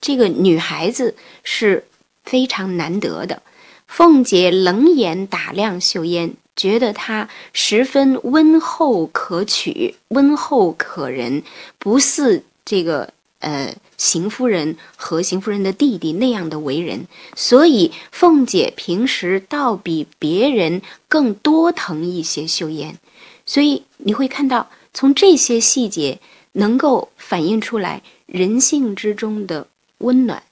[0.00, 1.82] 这个女孩子是
[2.22, 3.42] 非常难得的。
[3.88, 11.42] 凤姐冷眼打量秀烟，觉得他十分温厚可取，温厚可人，
[11.78, 13.12] 不似这个。
[13.40, 22.98] 呃，邢夫人和邢夫人的弟弟那样的为人，所以凤姐平时倒比别人更多疼一些秀烟，
[23.46, 26.20] 所以你会看到从这些细节
[26.52, 30.42] 能够反映出来人性之中的温暖。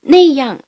[0.00, 0.60] 那样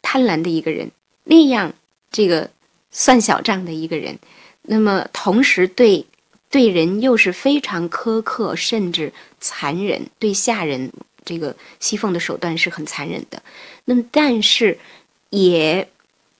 [0.00, 0.92] 贪婪的一个人，
[1.24, 1.74] 那样
[2.12, 2.48] 这个
[2.90, 4.18] 算小账的一个人，
[4.62, 6.06] 那么同时对
[6.50, 10.92] 对人又是非常苛刻，甚至残忍，对下人。
[11.24, 13.42] 这个西凤的手段是很残忍的，
[13.84, 14.78] 那么但是
[15.28, 15.86] 也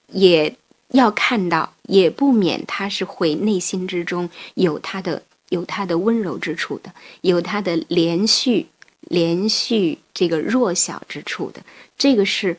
[0.07, 0.57] 也
[0.93, 8.67] 要看到，也不免他是会内心之中有他的有他的温柔之处的，有他的连续
[9.03, 11.63] 连续这个弱小之处的，
[11.99, 12.57] 这个是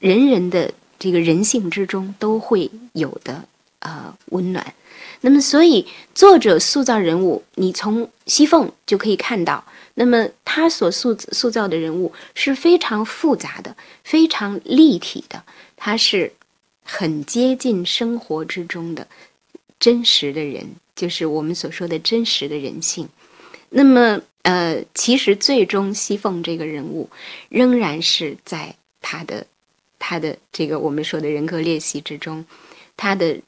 [0.00, 3.44] 人人的这个人性之中都会有的
[3.80, 4.74] 呃温暖。
[5.20, 9.64] 那么所以作者塑造人物，你从西凤就可以看到。
[9.94, 15.42] 那么他所塑塑造的人物是非常复杂的，非常立体的，
[15.76, 16.32] 他是
[16.84, 19.08] 很接近生活之中的
[19.80, 23.08] 真实的人，就是我们所说的真实的人性。
[23.70, 27.10] 那么，呃，其实最终西凤这个人物
[27.48, 29.46] 仍然是在他的
[29.98, 32.44] 他的这个我们说的人格练习之中，
[32.96, 33.40] 他的。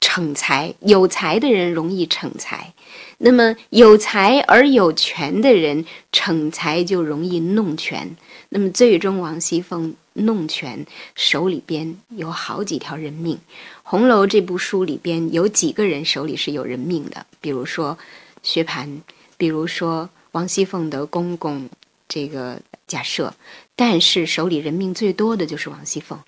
[0.00, 2.72] 逞才，有才的人容易逞才，
[3.18, 8.16] 那么有才而有权的人逞才就容易弄权。
[8.48, 13.36] 那么最终王熙凤弄权，手里边有好几条人命。
[13.82, 17.26] 《红楼》这部书里边有几个人手里是有人命的？
[17.40, 17.98] 比如说
[18.42, 19.00] 薛蟠，
[19.36, 21.68] 比如说王熙凤的公公
[22.08, 23.30] 这个贾赦，
[23.78, 26.18] 但是手里人命最多的就是王熙凤。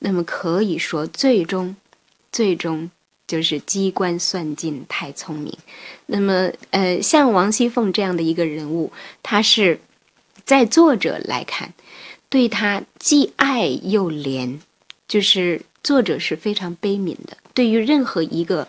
[0.00, 1.76] 那么可以说，最终，
[2.30, 2.90] 最终。
[3.28, 5.52] 就是机关算尽太聪明。
[6.06, 9.80] 那么，呃，像王熙凤这样的一个人物，他是
[10.44, 11.74] 在作者来看，
[12.28, 14.60] 对他既爱又怜，
[15.08, 17.36] 就是作者是非常悲悯的。
[17.52, 18.68] 对于任何一个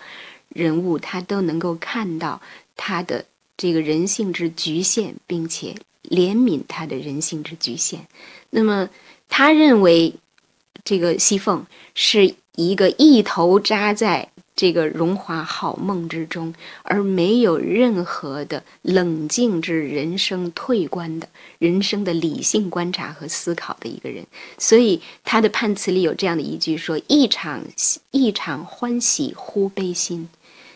[0.50, 2.42] 人物，他都能够看到
[2.76, 5.76] 他的这个人性之局限，并且
[6.10, 8.08] 怜悯他的人性之局限。
[8.50, 8.90] 那么，
[9.30, 10.14] 他认为
[10.84, 11.66] 这个西凤
[11.96, 14.30] 是一个一头扎在。
[14.60, 24.26] 这个荣华好梦之中，而没有任何的冷静之人生退观的人生的理性观察和思考的一个人，
[24.58, 27.64] 所以他的判词里有这样的一句说：“一场
[28.10, 30.28] 一场欢喜忽悲心。”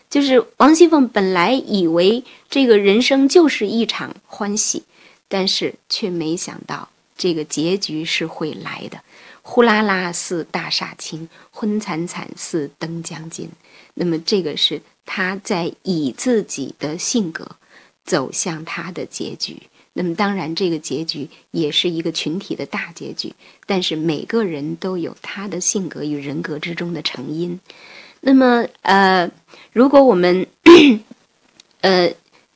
[0.08, 4.84] 就是王熙凤本来以为这个人生就是一场欢喜，
[5.32, 9.00] 但是却没想到这个结局是会来的。
[9.40, 13.48] 呼啦啦似大厦倾，昏惨惨似灯将尽。
[13.94, 17.56] 那么，这个是他在以自己的性格
[18.04, 19.56] 走向他的结局。
[19.94, 23.32] 那么，当然，这个结局也是一个群体的大结局。
[23.64, 27.58] 但是，每个人都有他的性格与人格之中的成因。
[28.20, 29.30] 那么，呃，
[29.72, 30.46] 如果我们
[31.80, 32.12] 呃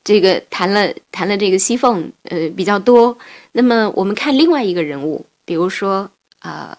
[0.07, 3.17] 这个谈了谈了这个西凤呃比较多，
[3.51, 6.09] 那么我们看另外一个人物，比如说。
[6.39, 6.77] 啊，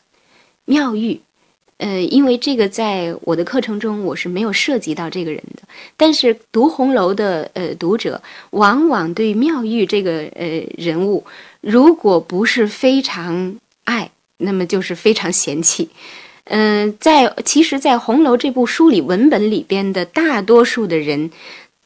[0.66, 1.20] 妙玉，
[1.78, 5.62] 呃，因为这个在我的课程中我是没有涉及到这个人的，
[5.96, 11.24] 但是读红楼的呃读者往往对妙玉这个呃人物，
[11.60, 15.90] 如果不是非常爱，那么就是非常嫌弃。
[16.44, 21.30] 嗯，在其实，在红楼这部书里文本里边的大多数的人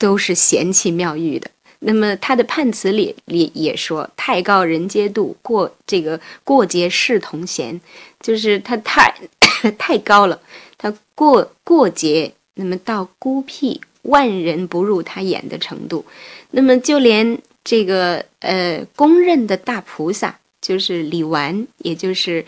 [0.02, 1.48] 都是嫌弃妙玉的。
[1.84, 7.80] 那么他的判词里里也说：“太高人皆妒，过这个过节视同闲，
[8.20, 9.12] 就是他太
[9.78, 10.40] 太高了，
[10.78, 16.04] 他过过节，那么到孤僻，万人不入他眼的程度。
[16.52, 22.44] 那么就连这个呃公认的大菩萨，就是李纨，也就是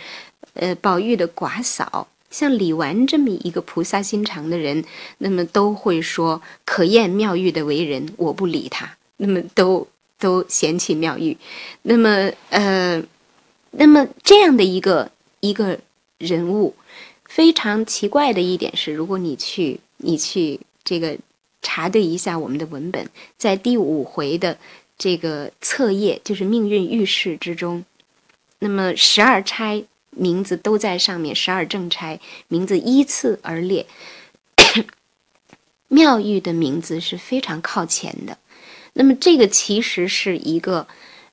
[0.55, 4.85] 呃宝玉的寡嫂，像李纨这么一个菩萨心肠的人，
[5.19, 9.87] 那么都会说可厌妙玉的为人，我不理他。”那么都
[10.19, 11.37] 都嫌弃妙玉，
[11.83, 13.01] 那么呃，
[13.71, 15.79] 那么这样的一个一个
[16.19, 16.75] 人物，
[17.25, 21.17] 非常奇怪的一点是，如果你去你去这个
[21.63, 24.59] 查对一下我们的文本，在第五回的
[24.99, 27.85] 这个册页，就是命运预示之中，
[28.59, 29.85] 那么十二钗
[30.17, 33.87] 名字都在上面，十二正钗名字依次而列，
[35.89, 38.39] 妙玉的名字是非常靠前的。
[38.95, 40.87] 那么这个其实是一个，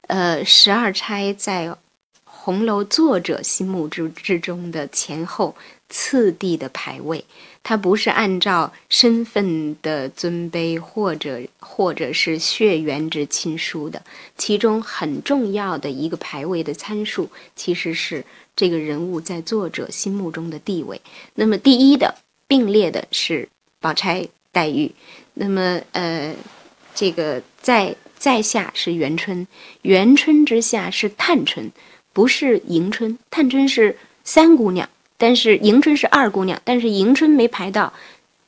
[0.07, 1.75] 呃，十二钗在
[2.23, 5.55] 红楼作者心目之之中的前后
[5.89, 7.23] 次第的排位，
[7.61, 14.01] 它不是按照身份的尊卑或者或者是血缘之亲疏的，
[14.37, 18.25] 其中很重要的一个排位的参数，其实是
[18.61, 21.01] 这个人物在作者心目中的地位。
[21.33, 22.13] 那么第一的
[22.47, 24.91] 并列的是宝钗、黛玉，
[25.33, 26.35] 那么呃。
[26.93, 29.47] 这个在在下是元春，
[29.81, 31.71] 元春之下是探春，
[32.11, 33.17] 不是迎春。
[33.31, 37.93] 探春是三姑娘，但是迎春是二姑娘，但是迎春没排到，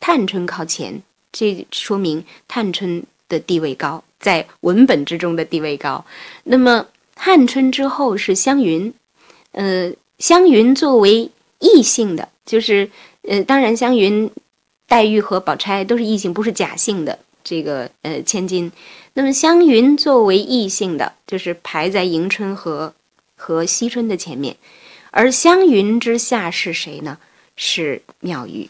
[0.01, 6.05] 探春靠前，这说明探春的地位高，在文本之中的地位高。
[6.43, 8.93] 那么探春之后是湘云，
[9.53, 12.89] 呃，湘云作为异性的，就是
[13.23, 14.29] 呃，当然湘云、
[14.87, 17.19] 黛玉和宝钗都是异性，不是假性的。
[17.43, 18.71] 这个呃，千金，
[19.15, 22.93] 那么湘云作为异性的，就是排在迎春和
[23.35, 24.55] 和惜春的前面，
[25.11, 27.17] 而湘云之下是谁呢？
[27.57, 28.69] 是妙玉，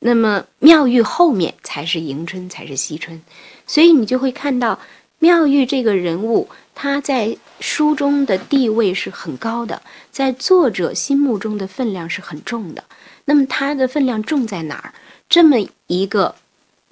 [0.00, 3.22] 那么妙玉后面才是迎春，才是惜春，
[3.66, 4.78] 所以你就会看到
[5.18, 12.84] 妙玉这个人物，她在书中的地位是很高的，在作者心目中的分量是很重的。
[13.24, 14.92] 那么她的分量重在哪儿？
[15.30, 16.34] 这么一个。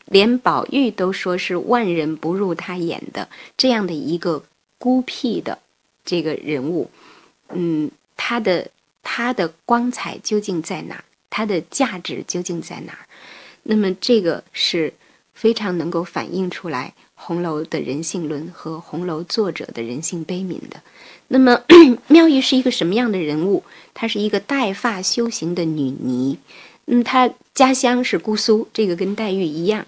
[0.06, 4.42] 连宝玉都说是万人不入他眼的这样的一个
[4.76, 5.56] 孤僻的
[6.04, 6.90] 这个人物，
[7.50, 8.68] 嗯，他的
[9.04, 11.04] 他的光彩究竟在哪儿？
[11.30, 13.06] 他的价值究竟在哪儿？
[13.62, 14.92] 那么这个是
[15.32, 16.92] 非常能够反映出来
[17.22, 20.80] 红楼的人性论和红楼作者的人性悲悯的。
[21.28, 21.62] 那么
[22.08, 23.62] 妙玉是一个什么样的人物？
[23.92, 26.38] 她是一个带发修行的女尼，
[26.86, 29.86] 嗯，她家乡是姑苏，这个跟黛玉一样。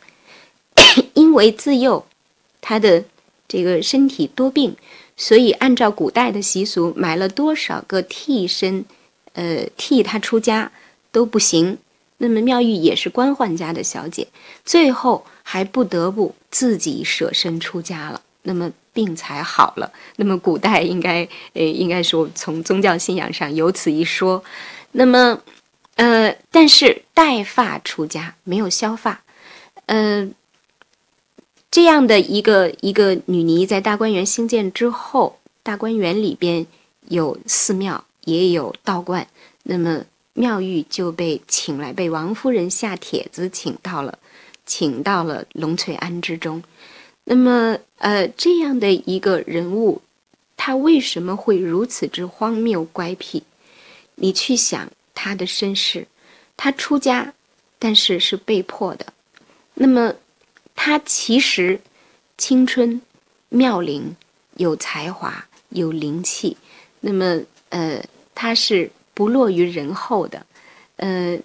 [1.14, 2.04] 因为自幼，
[2.60, 3.04] 她的
[3.48, 4.76] 这个身体多病，
[5.16, 8.84] 所以按照古代的习俗，买了多少个替身，
[9.32, 10.70] 呃，替她出家
[11.10, 11.78] 都不行。
[12.18, 14.28] 那么妙玉也是官宦家的小姐，
[14.64, 18.22] 最后还不得不自己舍身出家了。
[18.44, 19.92] 那么病才好了。
[20.16, 24.42] 那么古代应该，呃，应该说从宗教信仰上有此一说。
[24.90, 25.40] 那么，
[25.94, 29.22] 呃，但是带发出家，没有削发，
[29.86, 30.28] 呃，
[31.70, 36.66] 这样的一个一个女尼，在大观园兴建之后，大观园里边
[37.08, 39.26] 有寺庙，也有道观。
[39.62, 44.18] 那么妙玉就被请来，被王夫人下帖子请到了，
[44.64, 46.62] 请到了龙翠庵之中。
[47.24, 50.02] 那么，呃，这样的一个人物，
[50.56, 53.42] 他为什么会如此之荒谬乖僻？
[54.14, 56.06] 你去想他的身世，
[56.56, 57.34] 他出家，
[57.78, 59.12] 但是是被迫的。
[59.74, 60.14] 那么，
[60.74, 61.80] 他其实
[62.36, 63.00] 青春
[63.48, 64.16] 妙龄，
[64.56, 66.56] 有才华，有灵气。
[67.00, 68.04] 那么，呃，
[68.34, 68.90] 他是。
[69.14, 70.46] 不落于人后的，
[70.96, 71.38] 呃，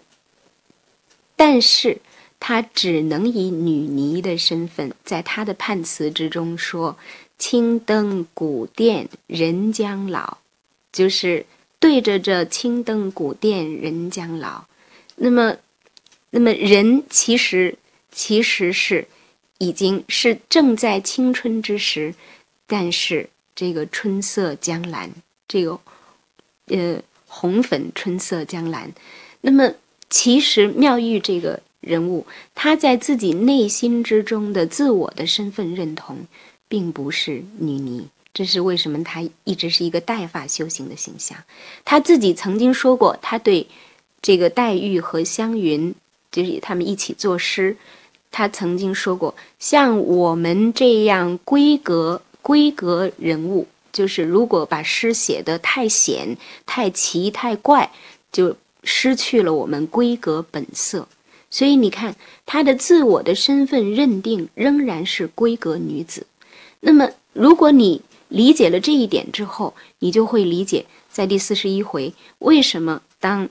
[1.35, 1.99] 但是
[2.39, 6.97] 他只能以女尼的身份，在他的判词之中说
[7.37, 10.37] ：“青灯古殿人将老”，
[10.91, 11.45] 就是
[11.79, 14.65] 对着这青灯古殿人将老。
[15.15, 15.57] 那么，
[16.29, 17.77] 那么人其实
[18.11, 19.07] 其实是
[19.57, 22.13] 已经是正在青春之时，
[22.65, 25.11] 但是这个春色将蓝，
[25.47, 25.79] 这个
[26.67, 27.01] 呃。
[27.29, 28.93] 红粉春色将蓝，
[29.41, 29.73] 那么
[30.09, 36.17] 其实妙玉这个人物，他在自己内心之中的自我的身份认同，
[36.67, 38.07] 并不是女尼。
[38.33, 41.37] 这是为什么她一直是一个带发修行的形象。
[41.83, 43.65] 她自己曾经说过，她对
[44.21, 45.95] 这个黛玉和湘云，
[46.31, 47.75] 就是他们一起作诗，
[48.29, 53.65] 她曾经说过，像我们这样闺阁闺阁人物。
[53.93, 57.89] 就是如果把诗写得太险、太奇、太怪，
[58.31, 61.07] 就失去了我们闺阁本色。
[61.57, 66.27] 所以你看，她的自我的身份认定仍然是闺阁女子。
[66.81, 73.49] 那么，如果你理解了这一点之后，你就会理解，在第四十一回，为什么当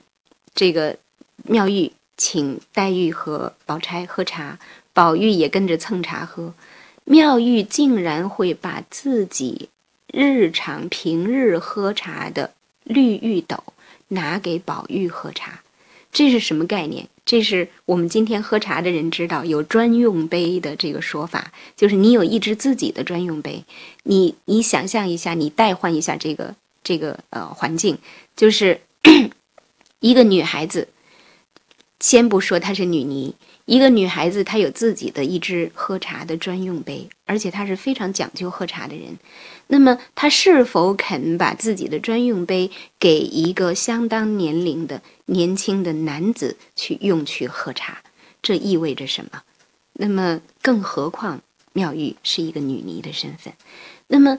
[0.55, 0.99] 这个
[1.43, 4.61] 妙玉请黛玉和宝钗喝茶，
[4.93, 6.55] 宝玉也跟着蹭茶喝，
[7.03, 9.69] 妙玉竟然会把自己。
[10.13, 12.53] 日常平日喝茶的
[12.85, 13.65] 绿玉斗
[14.07, 15.63] 拿给宝玉喝茶，
[16.13, 17.09] 这是什么概念？
[17.27, 23.65] 这是我们今天喝茶的人知道有专用杯的这个说法，就是你有一只自己的专用杯。
[24.05, 26.55] 你你想象一下，你代换一下这个
[26.85, 27.99] 这个呃环境，
[28.37, 28.81] 就是
[29.99, 30.89] 一个女孩子，
[31.99, 33.35] 先不说她是女尼。
[33.67, 39.19] 一个女孩子，她有自己的一只喝茶的专用杯，而且她是非常讲究喝茶的人。
[39.67, 48.03] 那么，她是否肯把自己的专用杯给一个相当年龄的年轻的男子去用去喝茶？
[48.41, 49.43] 这意味着什么？
[49.95, 51.41] 那么，更何况
[51.73, 53.53] 妙玉是一个女尼的身份。
[54.07, 54.39] 那么，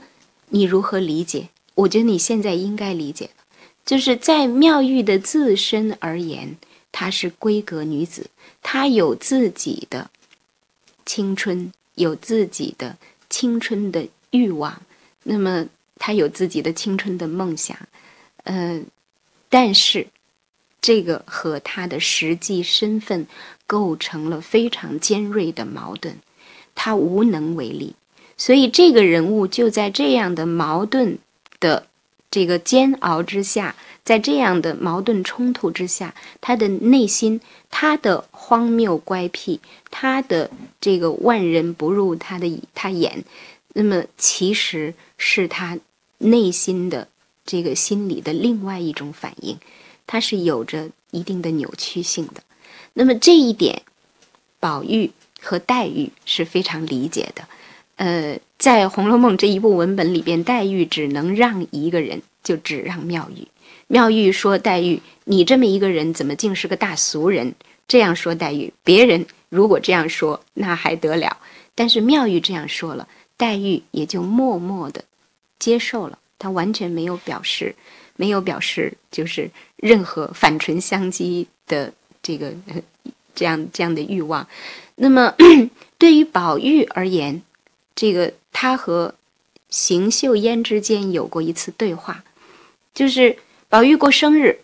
[0.50, 1.50] 你如何理解？
[1.76, 3.44] 我觉得你现在应该理解了
[3.86, 6.56] 就是在妙玉的自身而言。
[7.00, 8.28] 她是闺阁女子，
[8.64, 10.10] 她有自己的
[11.06, 12.98] 青春，有自己的
[13.30, 14.82] 青春的欲望，
[15.22, 15.68] 那么
[16.00, 17.78] 她有自己的青春的梦想，
[18.46, 18.82] 呃，
[19.48, 20.08] 但是
[20.82, 23.28] 这个和她的实际身份
[23.68, 26.18] 构成了非常尖锐的矛盾，
[26.74, 27.94] 她无能为力，
[28.38, 31.20] 所以这个人物就在这样的矛盾
[31.60, 31.86] 的
[32.32, 33.76] 这个煎熬之下。
[34.08, 39.60] 在这样的矛盾冲突之下，他的内心，他的荒谬乖僻，
[39.92, 40.50] 他的
[40.80, 43.26] 这个万人不入他的他眼，
[43.74, 45.78] 那么其实是他
[46.20, 47.10] 内心的
[47.46, 49.58] 这个心理的另外一种反应，
[50.08, 52.42] 它是有着一定的扭曲性的。
[52.94, 53.82] 那么这一点，
[54.62, 57.46] 宝玉和黛玉是非常理解的。
[57.98, 63.46] 呃，在《红楼梦》这一部文本里边，黛玉只能让一个人，就只让妙玉。
[63.88, 67.56] 妙玉说：“黛玉，你这么一个人，怎么竟是个大俗人？”
[67.88, 71.38] 这样说黛玉，别人如果这样说，那还得了？
[71.74, 73.08] 但是妙玉这样说了，
[73.38, 75.06] 黛玉也就默默的
[75.58, 77.76] 接受了，她完全没有表示，
[78.18, 82.54] 没有表示就是任何反唇相讥的这个
[83.34, 84.46] 这样这样的欲望。
[84.96, 85.34] 那么
[85.98, 87.42] 对于宝玉而言，
[87.96, 89.16] 这个他和
[89.70, 92.26] 邢岫烟之间有过一次对话，
[92.94, 93.38] 就是。
[93.70, 94.62] 宝玉过生日，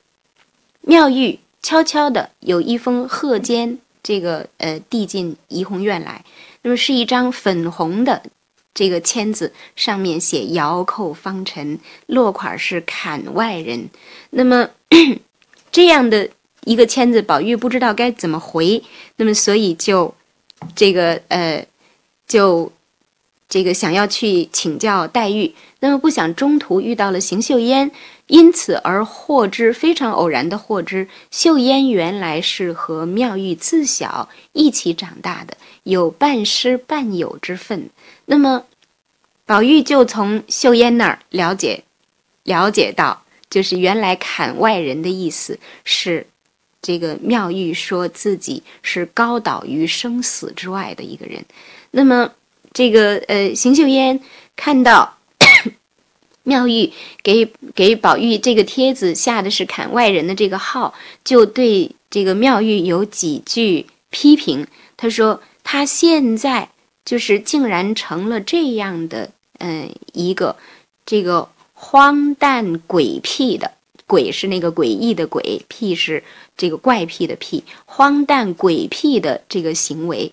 [0.80, 6.24] 妙玉悄悄的有一封贺笺，这个呃递进怡红院来。
[6.62, 8.24] 那么是一张粉红的
[8.74, 11.78] 这个签子，上面写“遥叩方尘”，
[12.08, 13.90] 落款是“槛外人”。
[14.32, 14.70] 那么
[15.70, 16.30] 这样的
[16.64, 18.82] 一个签子，宝玉不知道该怎么回，
[19.18, 20.16] 那么所以就
[20.74, 21.68] 这个呃，
[22.26, 22.72] 就
[23.54, 27.92] 这个想要去请教黛玉，那么不想中途遇到了邢岫烟，
[28.26, 37.92] 因此而获知非常偶然的获知，岫烟原来是和妙玉自小一起长大的，有半师半友之分。
[38.26, 38.66] 那么
[39.46, 41.84] 宝玉就从岫烟那儿了解
[42.42, 46.26] 了解到，就是原来砍外人的意思是。
[46.82, 51.46] 这个妙玉说自己是高岛于生死之外的一个人，
[51.92, 52.30] 那么
[52.74, 54.20] 这个呃，邢岫烟
[54.56, 55.18] 看到
[56.44, 60.94] 妙玉给给宝玉这个帖子下的是砍外人的这个号，
[61.24, 64.68] 就对这个妙玉有几句批评。
[64.98, 66.70] 他说他现在
[67.06, 70.56] 就是竟然成了这样的，嗯，一个
[71.06, 73.72] 这个荒诞鬼僻的。
[74.06, 76.24] 鬼是那个诡异的鬼，僻是
[76.58, 80.32] 这个怪癖的癖，荒诞诡僻的这个行为，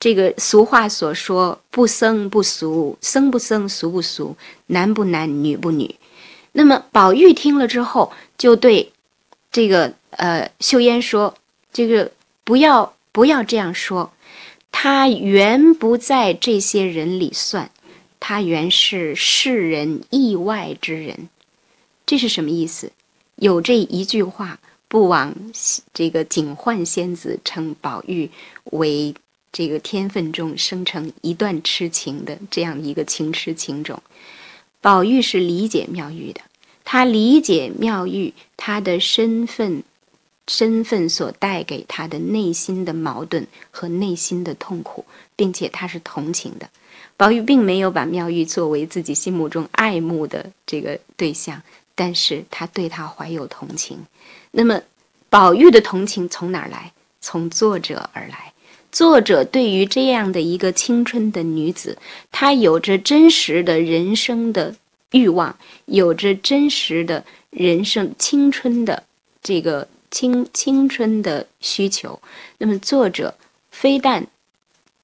[0.00, 4.36] 这个俗话所说不僧不俗，僧不僧俗不俗，
[4.66, 5.96] 男不男女不女。
[6.52, 8.92] 那么宝玉听了之后，就对
[9.50, 11.34] 这个呃秀烟说
[11.72, 12.12] ：“这个
[12.44, 14.12] 不要不要这样说，
[14.70, 17.70] 他原不在这些人里算，
[18.20, 21.28] 他原是世人意外之人。”
[22.06, 22.92] 这是什么意思？
[23.36, 25.34] 有这一句话，不枉
[25.92, 28.30] 这个警幻仙子称宝玉
[28.64, 29.14] 为
[29.52, 34.02] 这个天分中生成一段痴情的这样一个情痴情种。
[34.80, 36.40] 宝玉是理解妙玉的，
[36.84, 39.82] 他理解妙玉他的身份，
[40.46, 46.68] 身份所带给他的内心的矛盾和内心的痛苦，并且他是同情的。
[47.16, 51.62] 宝玉并没有把妙玉作为自己心目中爱慕的这个对象。
[51.94, 54.06] 但是他对他怀有同情，
[54.52, 54.80] 那么
[55.28, 56.92] 宝玉的同情从哪儿来？
[57.20, 58.52] 从作者而来。
[58.90, 61.98] 作者对于这样的一个青春的女子，
[62.32, 64.74] 她有着真实的人生的
[65.12, 69.04] 欲望，有着真实的人生青春的
[69.42, 72.20] 这个青青春的需求。
[72.58, 73.34] 那么作者
[73.70, 74.26] 非但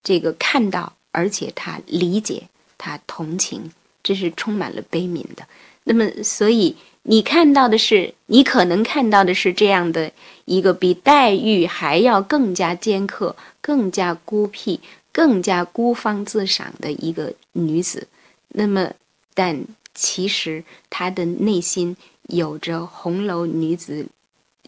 [0.02, 3.70] 这个看到，而且他理解，他同情，
[4.02, 5.46] 这是充满了悲悯的。
[5.84, 6.76] 那么，所以
[7.06, 10.10] 你看到的是，你可能看到的是这样的
[10.46, 14.80] 一个比黛玉还要更加尖刻、更加孤僻、
[15.12, 18.08] 更加孤芳自赏的一个女子。
[18.48, 18.90] 那么，
[19.34, 21.94] 但其实她的内心
[22.28, 24.06] 有着红楼女子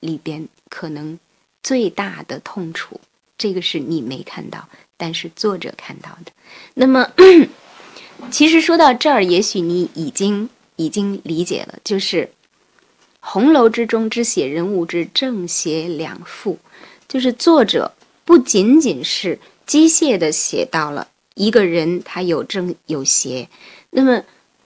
[0.00, 1.18] 里边可能
[1.62, 3.00] 最大的痛楚，
[3.38, 4.68] 这个是你没看到，
[4.98, 6.32] 但是作者看到的。
[6.74, 7.10] 那么，
[8.30, 10.50] 其实说到这儿，也许你已经。
[10.76, 12.28] 已经理解了，就是
[13.20, 16.58] 红楼之中之写人物之正邪两副，
[17.08, 17.92] 就是作者
[18.24, 23.48] 不仅仅是机械的写到了一个人他有正有邪，
[23.90, 24.22] 那么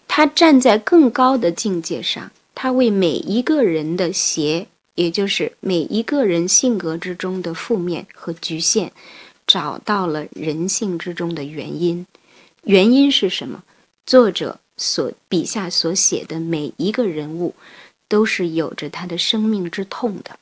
[0.07, 8.93] 他站在更高的境界上，他为每一个人的邪，也就是每一个人性格之中的负面和局限，
[9.47, 12.07] 找到了人性之中的原因。
[12.65, 13.63] 原因是什么？
[14.05, 14.59] 作者。
[14.81, 17.55] 所笔下所写的每一个人物，
[18.09, 20.39] 都是有着他的生命之痛的。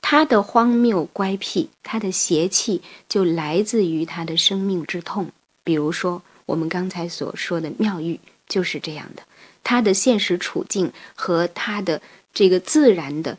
[0.00, 5.30] 他的荒谬乖僻，他的邪气，就来自于他的生命之痛。
[5.62, 8.18] 比如说，我们刚才所说的妙玉
[8.48, 9.22] 就是这样的。
[9.62, 12.00] 他的现实处境和他的
[12.32, 13.36] 这个自然的、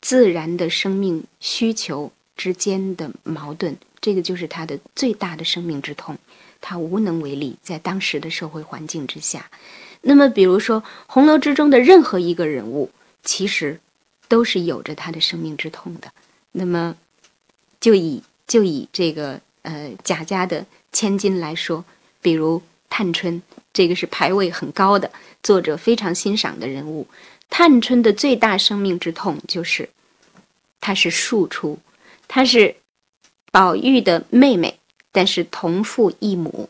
[0.00, 3.76] 自然的生命需求之间的矛盾，
[4.08, 6.16] 这个就是他的最大的生命之痛。
[6.62, 9.50] 他无能为力，在当时的社会环境之下，
[10.00, 12.90] 那么比如说红楼之中的任何一个人物，
[13.22, 13.78] 其实
[14.28, 16.10] 都是有着他的生命之痛的。
[16.52, 16.96] 那么，
[17.82, 21.84] 就以就以这个呃贾家的千金来说，
[22.22, 23.42] 比如探春，
[23.74, 27.06] 这个是排位很高的，作者非常欣赏的人物。
[27.50, 29.90] 探春的最大生命之痛就是，
[30.80, 31.78] 她是庶出，
[32.26, 32.74] 她是
[33.50, 34.78] 宝玉的妹妹。
[35.10, 36.68] 但是同父异母，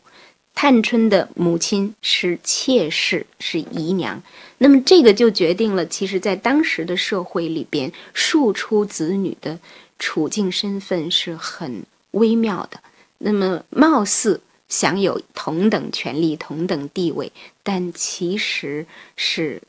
[0.54, 4.22] 探春的母亲是妾室，是姨娘。
[4.58, 9.58] 那么这个就决定了，其实，在当时的社会里边，庶出子女的
[9.98, 12.80] 处境身份是很微妙的。
[13.18, 17.30] 那么貌似享有同等权利、同等地位，
[17.62, 19.60] 但其实是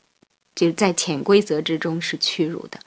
[0.54, 2.78] 就在潜规则之中是屈辱的。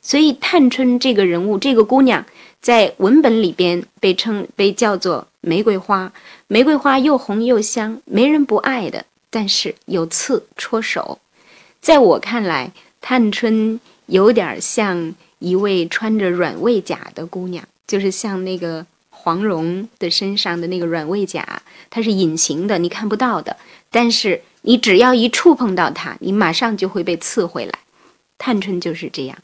[0.00, 2.24] 所以探春这个人物，这个姑娘。
[2.62, 6.12] 在文本里边被称被叫做玫瑰花，
[6.46, 9.04] 玫瑰花又红又香，没人不爱的。
[9.28, 11.18] 但是有刺戳手，
[11.80, 23.56] 在我看来，探春有点像一位穿着软猬甲的姑娘，就是像那个黄蓉的身上的那个软猬甲，它是隐形的，你看不到的。
[23.90, 27.72] 但是你只要一触碰到它，你马上就会被刺回来。
[28.38, 29.38] 探春就是这样。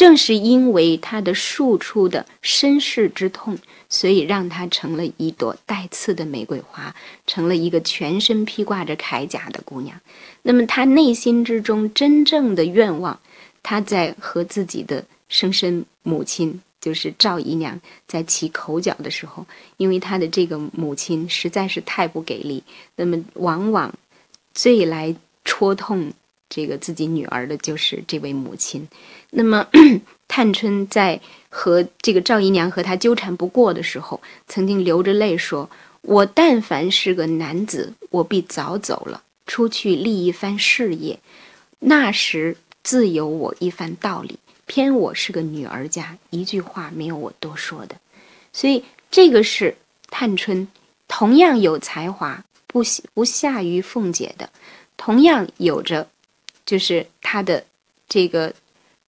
[0.00, 3.58] 正是因为她的庶出的身世之痛，
[3.90, 6.96] 所以让她成了一朵带刺的玫瑰花，
[7.26, 10.00] 成了一个全身披挂着铠甲的姑娘。
[10.40, 13.20] 那么她内心之中真正的愿望，
[13.62, 19.44] 她在和自己的生身母亲，就是赵姨娘，在起口角的时候，
[19.76, 22.64] 因为她的这个母亲实在是太不给力，
[22.96, 23.92] 那么往往
[24.54, 26.10] 最来戳痛。
[26.52, 28.88] 这个自己女儿的就是这位母亲，
[29.30, 29.66] 那么
[30.28, 35.68] 探春在和这个赵姨娘和她纠缠不过的时候，曾经流着泪说
[36.02, 41.18] ：“我但凡是个男子，我必早走了，出去立一番事业，
[41.80, 44.38] 那时自有我一番道理。
[44.66, 47.96] 偏我是个女儿家，一句话没有我多说的。
[48.52, 49.76] 所以这个是
[50.08, 50.68] 探春
[51.08, 54.50] 同样有才华，不不下于凤姐的，
[54.96, 56.06] 同样有着。”
[56.64, 57.64] 就是她的
[58.08, 58.54] 这个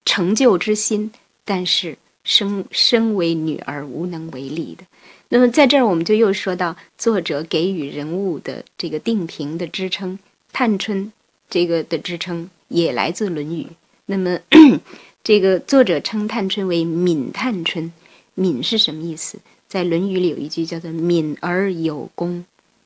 [0.04, 1.10] 成就之心，
[1.44, 4.84] 但是身身为女儿无能为力的。
[5.28, 10.18] 那么在这儿，我们就又说到作者给予人物的这个定评的支撑，
[10.52, 11.12] 探春
[11.48, 13.62] 这个的支撑也来自《论语》。
[14.06, 14.38] 那么
[15.24, 17.92] 这个作者称探春为敏探春，
[18.34, 19.38] 敏是什么意思？
[19.68, 22.44] 在《论语》里有一句叫做“敏而有功”。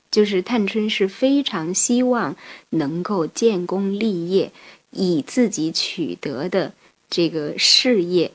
[0.09, 2.33] 就是探春是非常希望
[2.69, 4.53] 能够建功立业，
[4.91, 6.73] 以自己取得的
[7.09, 8.31] 这个事业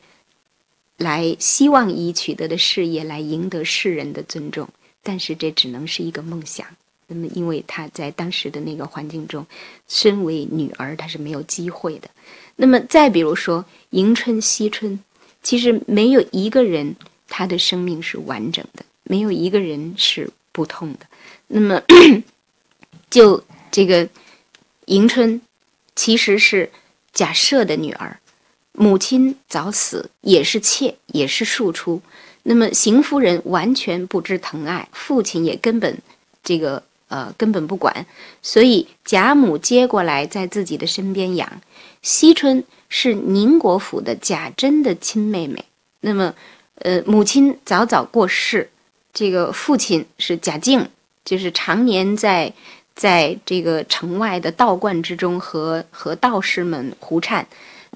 [0.96, 4.68] 来，希望以取得的事业来赢得世人的尊重。
[5.02, 6.66] 但是这只能是一个梦想。
[7.08, 9.46] 那么，因为她在当时的那个环境中，
[9.88, 12.08] 身为女儿，她是没有机会的。
[12.56, 14.98] 那么，再比如说迎春、惜春，
[15.42, 16.94] 其实没有一个人
[17.28, 21.00] 他的生命是完整的，没有一个人是不痛的。
[21.48, 21.82] 那么，
[23.10, 24.08] 就这个
[24.86, 25.42] 迎春，
[25.96, 26.70] 其实是
[27.12, 28.20] 贾赦的女儿，
[28.72, 32.00] 母亲早死，也是妾，也是庶出。
[32.44, 35.96] 那么邢夫人完全不知疼爱，父亲也根本
[36.42, 38.06] 这个呃根本不管，
[38.42, 41.60] 所以贾母接过来在自己的身边养。
[42.02, 45.64] 惜春是宁国府的贾珍的亲妹妹，
[46.00, 46.34] 那么
[46.76, 48.70] 呃母亲早早过世，
[49.12, 50.88] 这个父亲是贾敬。
[51.24, 52.52] 就是常年在
[52.96, 57.46] 在这个城外的道观之中和和道士们胡缠，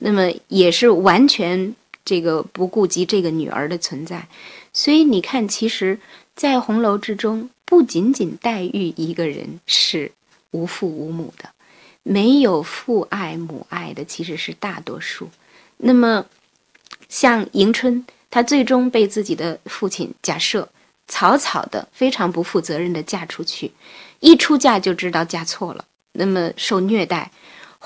[0.01, 1.75] 那么也是完全
[2.05, 4.29] 这个不顾及这个女儿的存在，
[4.73, 5.99] 所以你看，其实，
[6.35, 10.13] 在红楼之中，不仅仅黛玉一个人是
[10.51, 11.51] 无父无母的，
[12.03, 15.31] 没有父爱母爱的其实是大多数。
[15.79, 16.27] 那么，
[17.09, 20.69] 像迎春，她最终被自己的父亲假设。
[21.09, 23.71] 草草的，非常不负责任的嫁出去，
[24.19, 25.85] 一出嫁就知道嫁错了，
[26.15, 27.31] 那么受虐待，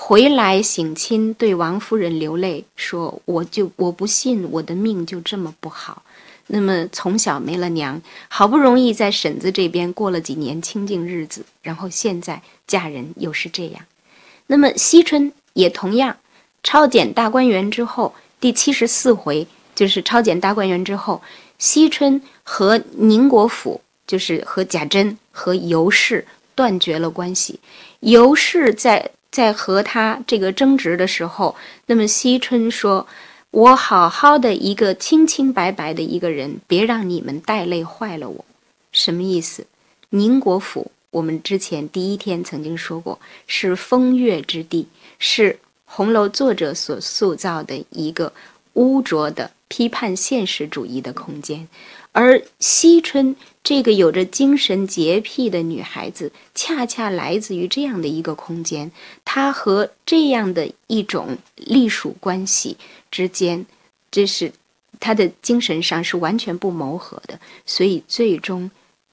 [0.03, 6.03] 回来省亲对王夫人流泪说：“我就我不信我的命就这么不好。”
[6.49, 13.83] 那么从小没了娘，好不容易在婶子这边过了几年清静日子，然后现在嫁人又是这样。
[14.47, 16.17] 那么惜春也同样，
[16.63, 21.23] 抄检大观园之后，第七十四回就是抄检大观园之后。
[21.59, 27.61] 惜春和宁国府，就是和贾珍和尤氏断绝了关系。
[28.01, 31.55] 尤氏在在和他这个争执的时候，
[31.87, 33.07] 那么惜春说
[33.51, 38.45] ：“我好好的一个清清白白的一个人，别让你们带累坏了我。”
[38.93, 39.67] 什么意思？
[40.11, 48.33] 宁国府，我们之前第一天曾经说过，是风月之地，是红楼作者所塑造的一个
[48.75, 49.51] 污浊的。
[49.73, 51.69] 批判现实主义的空间，
[52.13, 58.91] 而惜春这个有着精神洁癖的女孩子，恰恰来自于这样的一个空间。
[59.25, 62.77] 她和这样的一种隶属关系
[63.11, 63.65] 之间，
[64.11, 64.53] 这是
[64.99, 68.71] 她的精神上是完全不谋合的，所以最终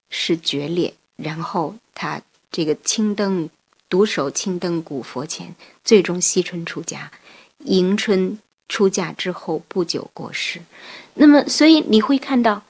[0.10, 0.94] 是决裂。
[1.16, 2.22] 然后她
[2.52, 3.50] 这个青灯
[3.90, 7.12] 独守青灯古佛前，最终惜春出家，
[7.66, 8.40] 迎春。
[8.70, 10.60] 出嫁之后不久过世，
[11.14, 12.62] 那么所以你会看到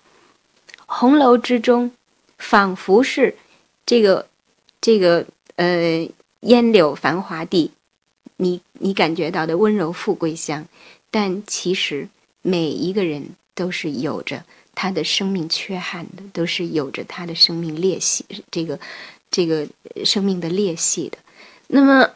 [0.87, 1.91] 红楼之中，
[2.39, 3.35] 仿佛是
[3.85, 4.27] 这个
[4.81, 5.27] 这个
[5.57, 6.09] 呃
[6.39, 7.71] 烟柳繁华地，
[8.37, 10.65] 你你感觉到的温柔富贵香，
[11.11, 12.07] 但其实
[12.41, 18.79] 每一个人都是有着他的生命缺憾的，都是有着他的生命裂隙，这个
[19.29, 19.67] 这个
[20.03, 21.19] 生命的裂隙的。
[21.67, 22.09] 那么，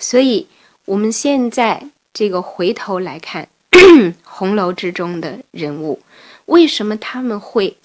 [0.00, 0.48] 所以
[0.84, 1.88] 我们现在。
[2.14, 3.48] 这个回头来看，
[4.24, 6.00] 红楼之中的人物，
[6.46, 7.76] 为什么他们会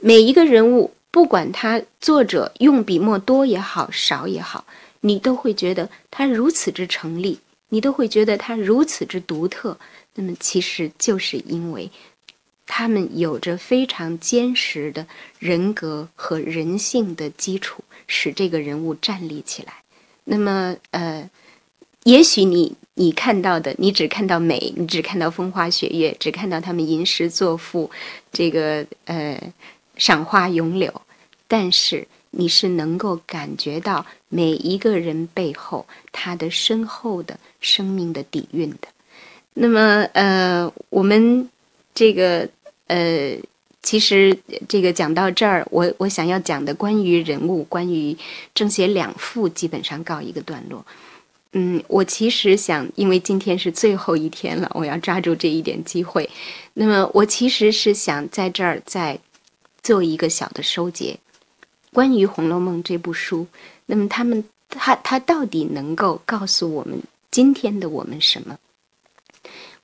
[0.00, 4.64] 每一个人物，不管他作者用笔墨多也好，少也好，
[5.00, 7.38] 你都会觉得他如此之成立，
[7.68, 9.76] 你都会觉得他如此之独特。
[10.14, 11.90] 那么，其实就是因为
[12.66, 15.06] 他们有着非常坚实的
[15.38, 19.72] 人格和人性的基础，使这个人物站立起来。
[20.24, 21.28] 那么，呃。
[22.04, 27.90] 也许你你看到的，你只看到美，你只看到风花雪月，只看到他们吟诗作赋，
[28.32, 29.38] 这个呃
[29.98, 31.02] 赏花咏柳，
[31.46, 38.88] 但是你是能够感觉到每一个人背后他的深厚的生命的底蕴的。
[39.54, 41.48] 那么呃，我们
[41.92, 42.48] 这个
[42.86, 43.36] 呃，
[43.82, 44.38] 其实
[44.68, 48.16] 这个讲到这儿，我我想要讲的关于人物，关于
[48.54, 50.86] 正邪两副，基本上告一个段落。
[51.52, 56.28] 嗯，我其实想，因为今天是最后一天了，我要抓住这一点机会。
[56.74, 59.18] 那么，我其实是想在这儿再
[59.82, 61.18] 做一个小的收结，
[61.92, 63.46] 关于《红楼梦》这部书。
[63.86, 67.00] 那么，他们他他到底能够告诉我们
[67.30, 68.58] 今天的我们什么？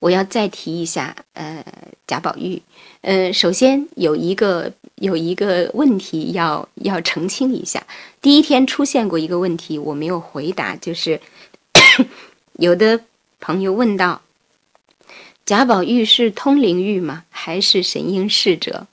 [0.00, 1.64] 我要再提一下，呃，
[2.06, 2.60] 贾宝玉。
[3.00, 7.86] 呃，首先有一个有一个问题要要澄清一下。
[8.20, 11.20] 第一天出现过一个问题，我没有回答，就是。
[12.58, 13.00] 有的
[13.40, 14.22] 朋友问到
[15.44, 17.24] ：“贾宝玉是通灵玉吗？
[17.30, 18.86] 还是神瑛侍者？”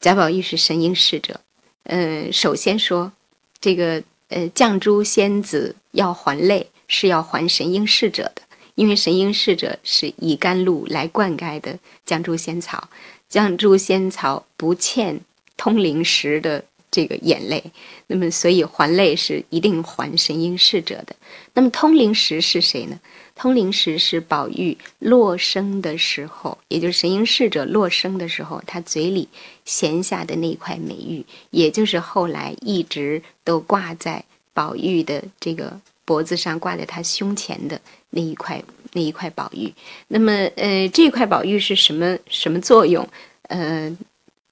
[0.00, 1.40] 贾宝玉是神瑛侍者。
[1.84, 3.12] 嗯，首先说
[3.60, 8.42] 这个呃，绛珠仙子要还泪，是要还神瑛侍者的，
[8.74, 12.88] 因为神瑛侍者是以甘露来灌溉的绛珠仙草，
[13.30, 15.20] 绛珠仙草不欠
[15.56, 16.64] 通灵石的。
[16.92, 17.62] 这个眼泪，
[18.08, 21.14] 那么所以还泪是一定还神瑛侍者的。
[21.54, 22.98] 那么通灵石是谁呢？
[23.40, 29.26] 通灵石是宝玉落生的时候，也就是神瑛侍者落生的时候，他嘴里
[29.64, 34.22] 衔下的那一块美玉，也就是后来一直都挂在
[34.52, 37.80] 宝玉的这个脖子上，挂在他胸前的
[38.10, 38.62] 那一块
[38.92, 39.72] 那一块宝玉。
[40.08, 43.08] 那么，呃，这块宝玉是什么什么作用？
[43.44, 43.96] 呃。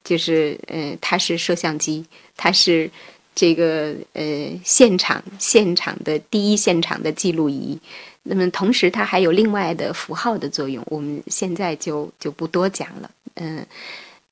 [0.02, 2.02] 就是，呃，它是摄像机，
[2.34, 2.90] 它是
[3.34, 7.78] 这个呃现场现场的第一现场的记录仪。
[8.22, 13.10] 那么同时，它还有另外的符号的作用，我们现在就就不多讲了。
[13.34, 13.66] 嗯，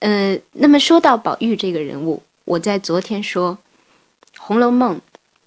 [0.01, 3.57] 呃，那么说到宝玉这个人物，我在昨天说，
[4.39, 4.97] 《红楼梦》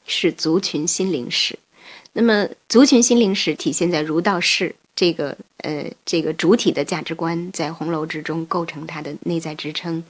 [0.06, 1.58] 是族群心灵史。
[2.14, 4.76] 那么族群心灵史体现在儒道释。
[4.96, 10.04] 这个呃，这个主体的价值观在红楼之中构成它的内在支撑。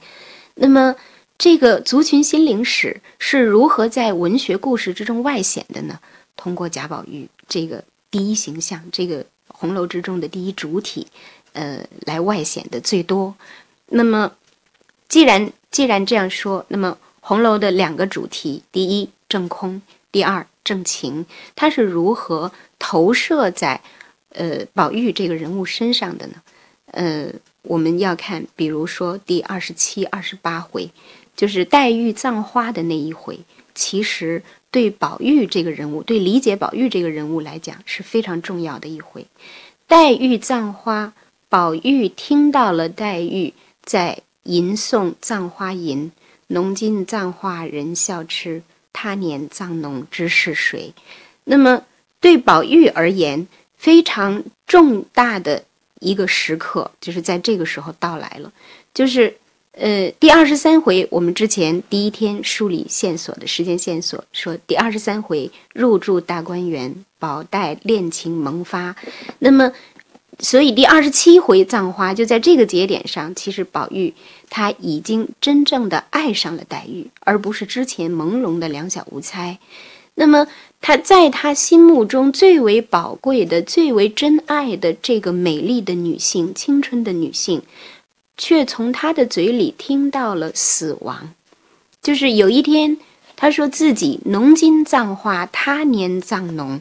[0.56, 0.96] 那么，
[1.38, 6.00] 这个族群心灵史是如何在文学故事之中外显的呢？
[6.36, 11.06] 通过贾宝玉这个第一形象，这个红楼之中的第一主体，
[11.52, 13.34] 呃，来外显的最多。
[13.86, 14.32] 那么，
[15.08, 19.80] 既然既然这样说，那么红楼的两个主题，第一正空，
[20.10, 23.80] 第二正情，它是如何投射在？
[24.32, 26.34] 呃，宝玉这个人物身上的呢，
[26.92, 27.26] 呃，
[27.62, 30.88] 我们要看，比如说第二十七、二十八回，
[31.34, 33.40] 就是黛玉葬花的那一回，
[33.74, 39.26] 其实对宝玉这个人物，对理解宝玉这个人物来讲是非常重要的一回。
[39.86, 41.12] 黛玉葬花，
[41.48, 43.52] 宝玉听到了黛玉
[43.82, 46.12] 在吟诵《葬花吟》
[46.48, 48.62] ：“浓金葬花人笑痴，
[48.92, 50.94] 他年葬侬知是谁？”
[51.44, 51.84] 那么
[52.20, 55.64] 对宝玉而言，非常重大的
[55.98, 58.52] 一个时刻，就是在这个时候到来了。
[58.94, 59.36] 就是，
[59.72, 68.96] 呃，第二十三回，我们之前第一天梳理线索的时间线索，说第二十三回入住大观园，宝黛恋情萌发。
[69.38, 69.72] 那么，
[70.40, 74.12] 所以第二十七回葬花就在这个节点上，其实宝玉
[74.48, 79.58] 他已经真正的爱上了黛玉，而不是之前朦胧的两小无猜。
[80.14, 80.46] 那么。
[80.82, 87.60] 他在他心目中最为宝贵的、最为真爱的这个美丽的女性、青春的女性，
[88.40, 91.34] 却从他的嘴里听到了死亡。
[92.00, 92.96] 就是有一天，
[93.36, 96.80] 他说自己“浓金葬花，他年葬侬”，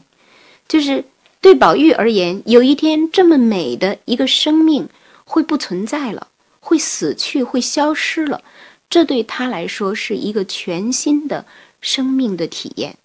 [0.69, 1.03] 就是
[1.41, 4.87] 对宝玉而言，有一天这么美的一个生命
[5.25, 6.29] 会不存在了，
[6.61, 8.41] 会死去，会消失了。
[8.89, 11.45] 这对他来说是一个全新的
[11.81, 12.95] 生命的体验。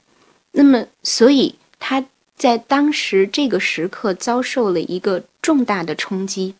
[0.52, 6.54] 那么，所以他在当时这个时刻遭受了一个重大的冲击，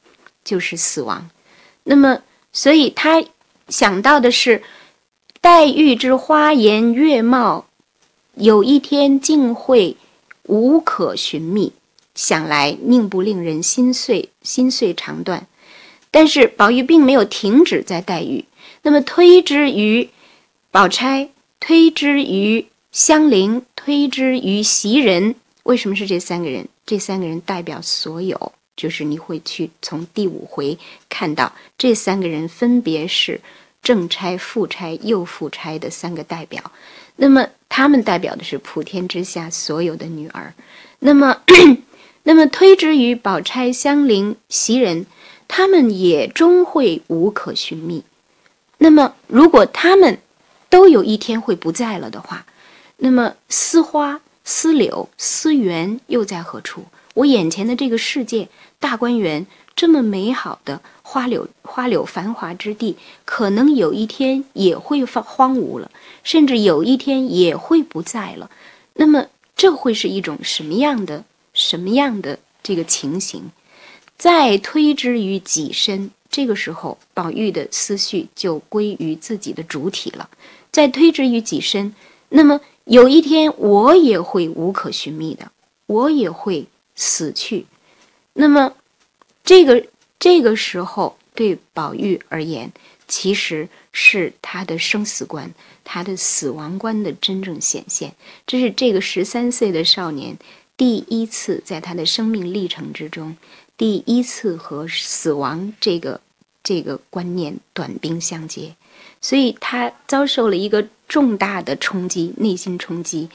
[0.45, 1.30] 就是死亡。
[1.85, 2.22] 那么，
[2.53, 3.22] 所以他
[3.68, 4.62] 想到的是，
[5.41, 7.66] 黛玉之花颜月貌，
[8.35, 9.97] 有一天竟会
[10.45, 11.72] 无可寻觅。
[12.14, 15.47] 想来命不令人心碎，心碎肠断。
[16.11, 18.45] 但是宝玉并没有停止在黛玉，
[18.82, 20.09] 那么推之于
[20.70, 21.28] 宝钗，
[21.59, 25.35] 推之于香菱，推之于袭人。
[25.64, 26.68] 为什么是这三个人？
[26.87, 33.41] 这三个人代表所有，就是你会去从第五回看到这三个人分别是
[33.83, 36.72] 正差、副差、右副差的三个代表。
[37.16, 40.55] 那么他们代表的是普天之下所有的女儿。
[40.99, 41.43] 那么，
[42.25, 45.07] 那么推之于宝钗、香菱、袭人。
[45.47, 48.03] 他们也终会无可寻觅。
[48.79, 50.18] 那么，如果他们
[50.70, 52.47] 都有一天会不在了的话，
[52.97, 56.87] 那么丝花、丝柳、丝园又在何处？
[57.15, 58.49] 我眼前的这个世界，
[58.79, 65.91] 大观园这么美好的花柳、花柳繁华之地，可能有一天也会荒荒芜了，
[66.23, 68.51] 甚至有一天也会不在了。
[68.95, 73.51] 那么，这会是一种什么样的、什么样的这个情形？
[74.17, 80.29] 再推之于己身，这个时候宝玉的思绪就归于自己的主体了。
[80.71, 81.95] 再推之于己身，
[82.29, 85.51] 那么有一天我也会无可寻觅的，
[85.87, 87.66] 我也会死去。
[88.32, 88.74] 那么
[89.45, 89.86] 这个
[90.18, 92.72] 这个时候对宝玉而言，
[93.07, 95.53] 其实是他的生死观，
[95.84, 98.14] 他的死亡观的真正显现。
[98.47, 100.36] 这是这个十三岁的少年
[100.76, 103.36] 第一次在他的生命历程之中。
[103.76, 106.20] 第一次和死亡这个
[106.62, 108.76] 这个观念短兵相接，
[109.20, 113.28] 所以他遭受了一个重大的冲击，内心冲击。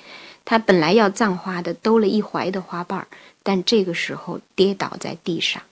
[0.46, 3.08] 他本来要葬花的，兜了一怀的花瓣儿，
[3.50, 5.64] 但这个时候跌倒在地上，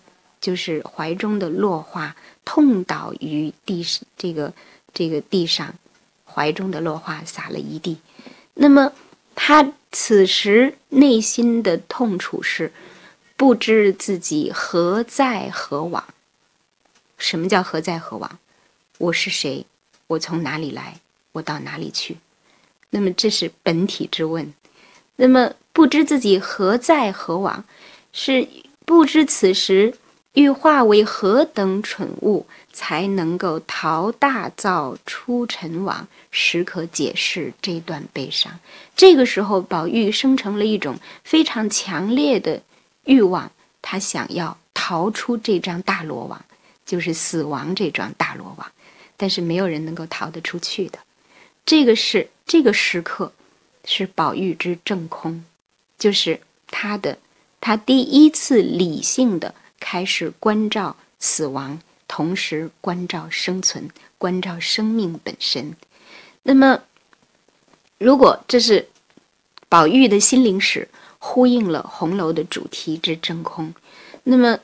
[0.41, 3.85] 就是怀中的落花痛倒于地，
[4.17, 4.51] 这个
[4.95, 5.75] 这个地上，
[6.25, 7.99] 怀中的落花洒了一地。
[8.55, 8.91] 那么
[9.35, 12.73] 他此时内心的痛楚是。
[13.35, 16.03] 不知自己何在何往？
[17.19, 18.39] 什么叫何在何往？
[18.97, 19.67] 我是谁？
[20.07, 20.99] 我从哪里来？
[21.33, 22.17] 我到哪里去？
[22.89, 24.51] 那么这是本体之问。
[25.17, 27.65] 那么不知自己何在何往，
[28.13, 28.47] 是
[28.85, 29.93] 不知此时
[30.33, 38.59] 欲化为何等蠢物，才能够逃大造出尘网，时可解释这段悲伤。
[38.95, 42.61] 这个时候，宝玉生成了一种非常强烈的。
[43.05, 43.51] 欲望，
[43.81, 46.43] 他想要逃出这张大罗网，
[46.85, 48.71] 就是死亡这张大罗网，
[49.15, 50.99] 但是没有人能够逃得出去的。
[51.65, 53.31] 这个是这个时刻，
[53.87, 55.43] 是宝玉之正空，
[55.97, 57.17] 就是他的
[57.59, 65.75] 他第一次理性的开始关照死亡，同时关照生存，关照生命本身。
[66.43, 66.83] 那么，
[67.97, 68.87] 如果这是
[69.67, 70.87] 宝玉的心灵史。
[71.19, 73.73] 呼应了红楼的主题之真空。
[74.23, 74.59] 那么，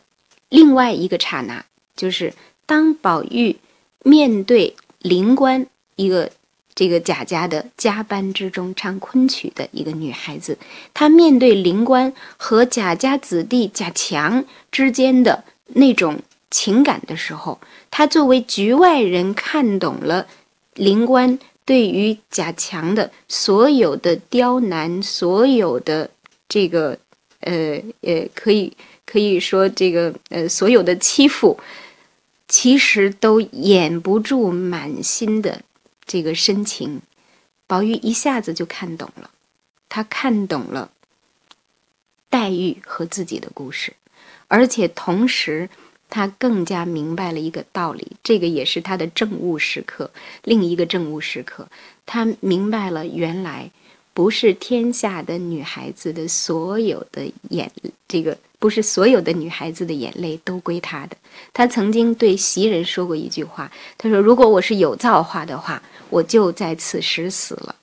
[0.50, 1.66] 另外一个刹那，
[1.96, 2.32] 就是
[2.68, 3.58] 当宝玉
[4.04, 5.66] 面对灵官
[5.96, 6.32] 一个
[6.76, 10.58] 这个贾家的家班之中唱昆曲的一个女孩子，
[10.94, 16.20] 她面对灵官和贾家子弟贾强之间的那种
[16.50, 17.60] 情感的时候，
[17.92, 20.28] 她作为局外人看懂了
[20.74, 26.10] 灵官对于贾强的所有的刁难，所有的。
[26.50, 26.96] 这个，
[27.40, 28.72] 呃，呃，可以
[29.08, 31.58] 可以说，这个，呃，所有的欺负，
[32.48, 35.64] 其实都掩不住满心的
[36.06, 37.02] 这个深情。
[37.68, 39.30] 宝玉一下子就看懂了，
[39.90, 40.92] 他看懂了
[42.30, 43.94] 黛玉和自己的故事，
[44.48, 45.70] 而且同时，
[46.10, 50.12] 他更加明白了一个道理，这个也是他的正悟时刻。
[50.44, 51.68] 另一个正悟时刻，
[52.06, 53.72] 他明白了，原来。
[54.16, 57.72] 不是天下的女孩子的所有的眼，
[58.08, 61.18] 这个不是所有的女孩子的眼泪都归他的。
[61.52, 65.82] 他曾经对袭人说过一句话，他说：“如果我是有造化的话，
[66.14, 67.76] 我就在此时死了。”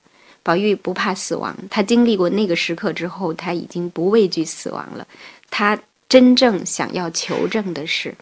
[0.43, 5.05] 宝玉不怕死亡，他经历过那个时刻之后，他已经不畏惧死亡了。
[5.51, 5.79] 他
[6.09, 8.15] 真正想要求证的是，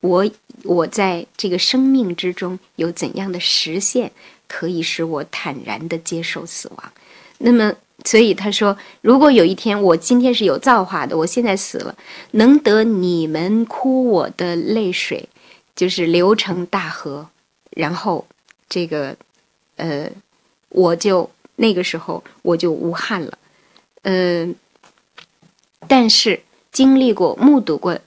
[0.00, 0.24] 我
[0.62, 4.12] 我在这个生命之中有怎样的实现，
[4.46, 6.92] 可以使我坦然的接受死亡。
[7.38, 11.96] 那么，所以他说，如果有一天我今天是有造化的，我现在死了，
[12.30, 15.28] 能得你们哭我的泪水，
[15.74, 17.28] 就是流成大河，
[17.70, 18.24] 然后
[18.68, 19.16] 这个，
[19.76, 20.10] 呃，
[20.68, 23.38] 我就那个时候我就无憾了，
[24.02, 24.54] 嗯，
[25.88, 26.42] 但是
[26.72, 27.98] 经历过、目睹过、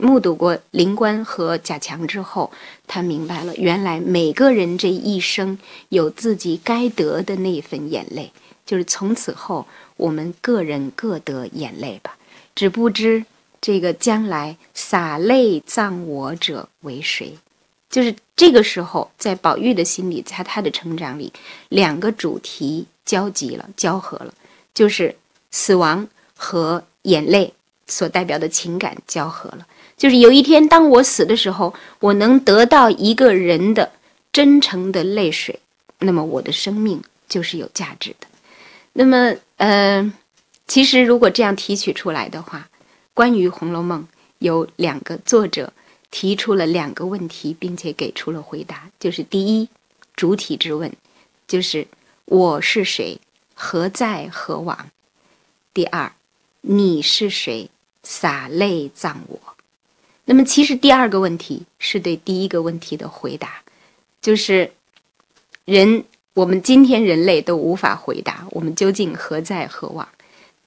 [0.00, 2.50] 目睹过灵官和贾强之后，
[2.86, 5.58] 他明白了，原来每个人这一生
[5.90, 8.32] 有自己该得的那份眼泪，
[8.64, 9.66] 就是从此后
[9.96, 12.16] 我们个人各得眼泪吧。
[12.54, 13.24] 只不知
[13.60, 17.38] 这个将来洒泪葬我者为谁？
[17.90, 21.32] 就是这个时候，在宝玉的心里，在他的成长里，
[21.70, 24.32] 两个主题交集了，交合了，
[24.74, 25.16] 就是
[25.50, 27.52] 死亡和眼泪
[27.86, 29.66] 所代表的情感交合了。
[29.96, 33.90] 就是有一天，当我死的时候，我能得到一个人的
[34.32, 35.58] 真诚的泪水，
[35.98, 38.26] 那么我的生命就是有价值的。
[38.92, 40.12] 那么，呃，
[40.66, 42.68] 其实如果这样提取出来的话，
[43.14, 44.02] 关于《红楼梦》
[44.38, 45.72] 有两个作者
[46.10, 49.68] 提出了两个问题，并且给出了回答，就是第一，
[50.16, 50.92] 主体之问，
[51.46, 51.86] 就是
[52.24, 53.18] 我是谁，
[53.54, 54.76] 何在何往；
[55.74, 56.12] 第二，
[56.62, 57.70] 你是谁，
[58.02, 59.38] 洒泪葬我。
[60.24, 63.62] 那么，其实第二个问题是对第一个问题的回答，
[64.20, 64.72] 就是
[65.64, 66.04] 人，
[66.34, 70.06] 我们今天人类都无法回答我们究竟何在何往。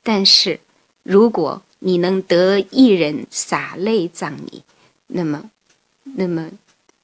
[0.04, 0.60] 但是，
[1.04, 4.64] 如果你能得一人洒泪葬你，
[5.14, 5.49] 那么，
[6.03, 6.49] 那么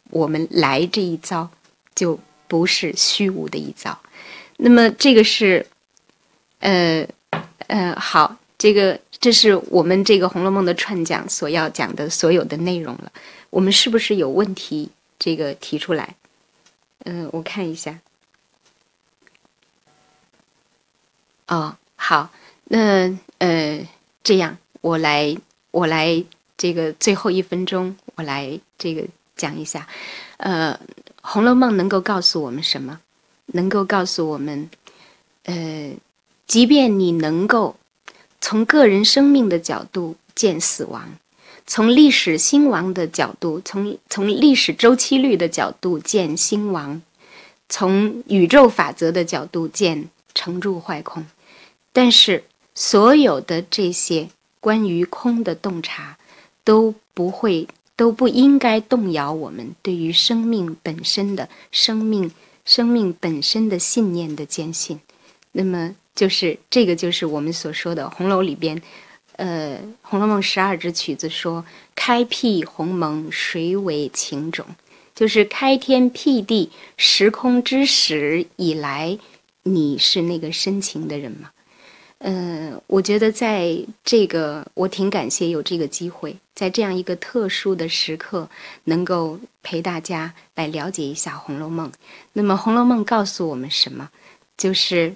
[0.09, 1.49] 我们来这一遭
[1.93, 3.99] 就不是虚无的一遭。
[4.57, 5.65] 那么，这个是，
[6.59, 7.07] 呃，
[7.67, 8.99] 呃，好，这个。
[9.19, 13.11] 这是我们这个《红楼梦》的串讲所要讲的所有的内容了。
[13.49, 14.91] 我们是不是有问题？
[15.17, 16.15] 这个提出来。
[17.05, 17.99] 嗯，我看一下。
[21.47, 22.29] 哦，好，
[22.65, 23.87] 那呃，
[24.23, 25.35] 这样我来，
[25.71, 26.23] 我来
[26.57, 29.05] 这个最后一分钟，我来这个
[29.35, 29.87] 讲一下。
[30.37, 30.79] 呃，
[31.21, 32.99] 《红楼梦》能够告诉我们什么？
[33.47, 34.69] 能够告诉我们，
[35.43, 35.91] 呃，
[36.47, 37.75] 即便你能够。
[38.39, 41.17] 从个人生命的角度见死亡，
[41.65, 47.01] 从历史兴亡的角度，从从历史周期率的角度见兴亡，
[47.67, 51.25] 从宇宙法则的角度见成住坏空。
[51.91, 52.43] 但是，
[52.75, 54.29] 所有的这些
[54.59, 56.17] 关于空的洞察，
[56.67, 62.31] 都不会都不应该动摇我们对于生命本身的生命
[62.65, 64.99] 生命本身的信念的坚信。
[65.53, 65.95] 那么。
[66.17, 68.81] 就是这个，就是我们所说的《红楼》里边，
[69.33, 71.63] 呃，《红楼梦》十二支曲子说
[71.93, 74.65] ：“开辟鸿蒙，谁为情种？”
[75.13, 79.19] 就是开天辟地、时空之始以来，
[79.61, 81.51] 你是那个深情的人吗？
[82.19, 88.49] 嗯，我觉得在这个，我挺感谢有这个机会，在这样一个特殊的时刻，
[88.85, 91.89] 能够陪大家来了解一下《红楼梦》。
[92.33, 94.09] 那么，《红楼梦》告诉我们什么？
[94.57, 95.15] 就是。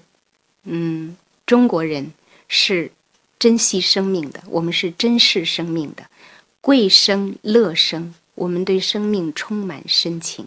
[0.63, 2.11] 嗯，中国人
[2.47, 2.91] 是
[3.39, 6.05] 珍惜生命的，我们是珍视生命的，
[6.61, 10.45] 贵生乐生，我们对生命充满深情。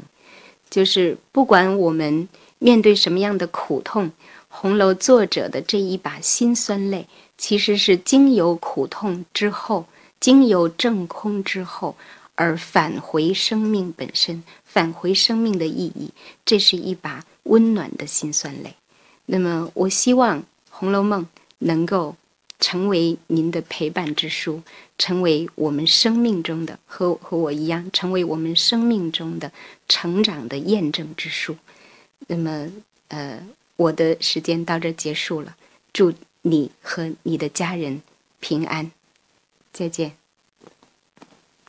[0.71, 2.29] 就是不管我们
[2.61, 4.13] 面对什么样的苦痛，
[4.57, 9.85] 红楼作者的这一把辛酸泪，其实是经由苦痛之后，
[10.21, 11.97] 经由正空之后，
[12.37, 16.11] 而返回生命本身，返回生命的意义。
[16.47, 18.77] 这是一把温暖的辛酸泪。
[19.27, 20.41] 那么，我希望
[20.71, 21.23] 《红楼梦》
[21.59, 22.15] 能够
[22.61, 24.63] 成为您的陪伴之书，
[24.97, 29.51] 成为我们生命中的和和我一样，成为我们生命中的
[29.89, 31.57] 成长的验证之书。
[32.29, 32.71] 那么，
[33.09, 33.45] 呃，
[33.77, 35.57] 我的时间到这结束了，
[35.93, 38.03] 祝你和你的家人
[38.41, 38.93] 平安，
[39.73, 40.17] 再见。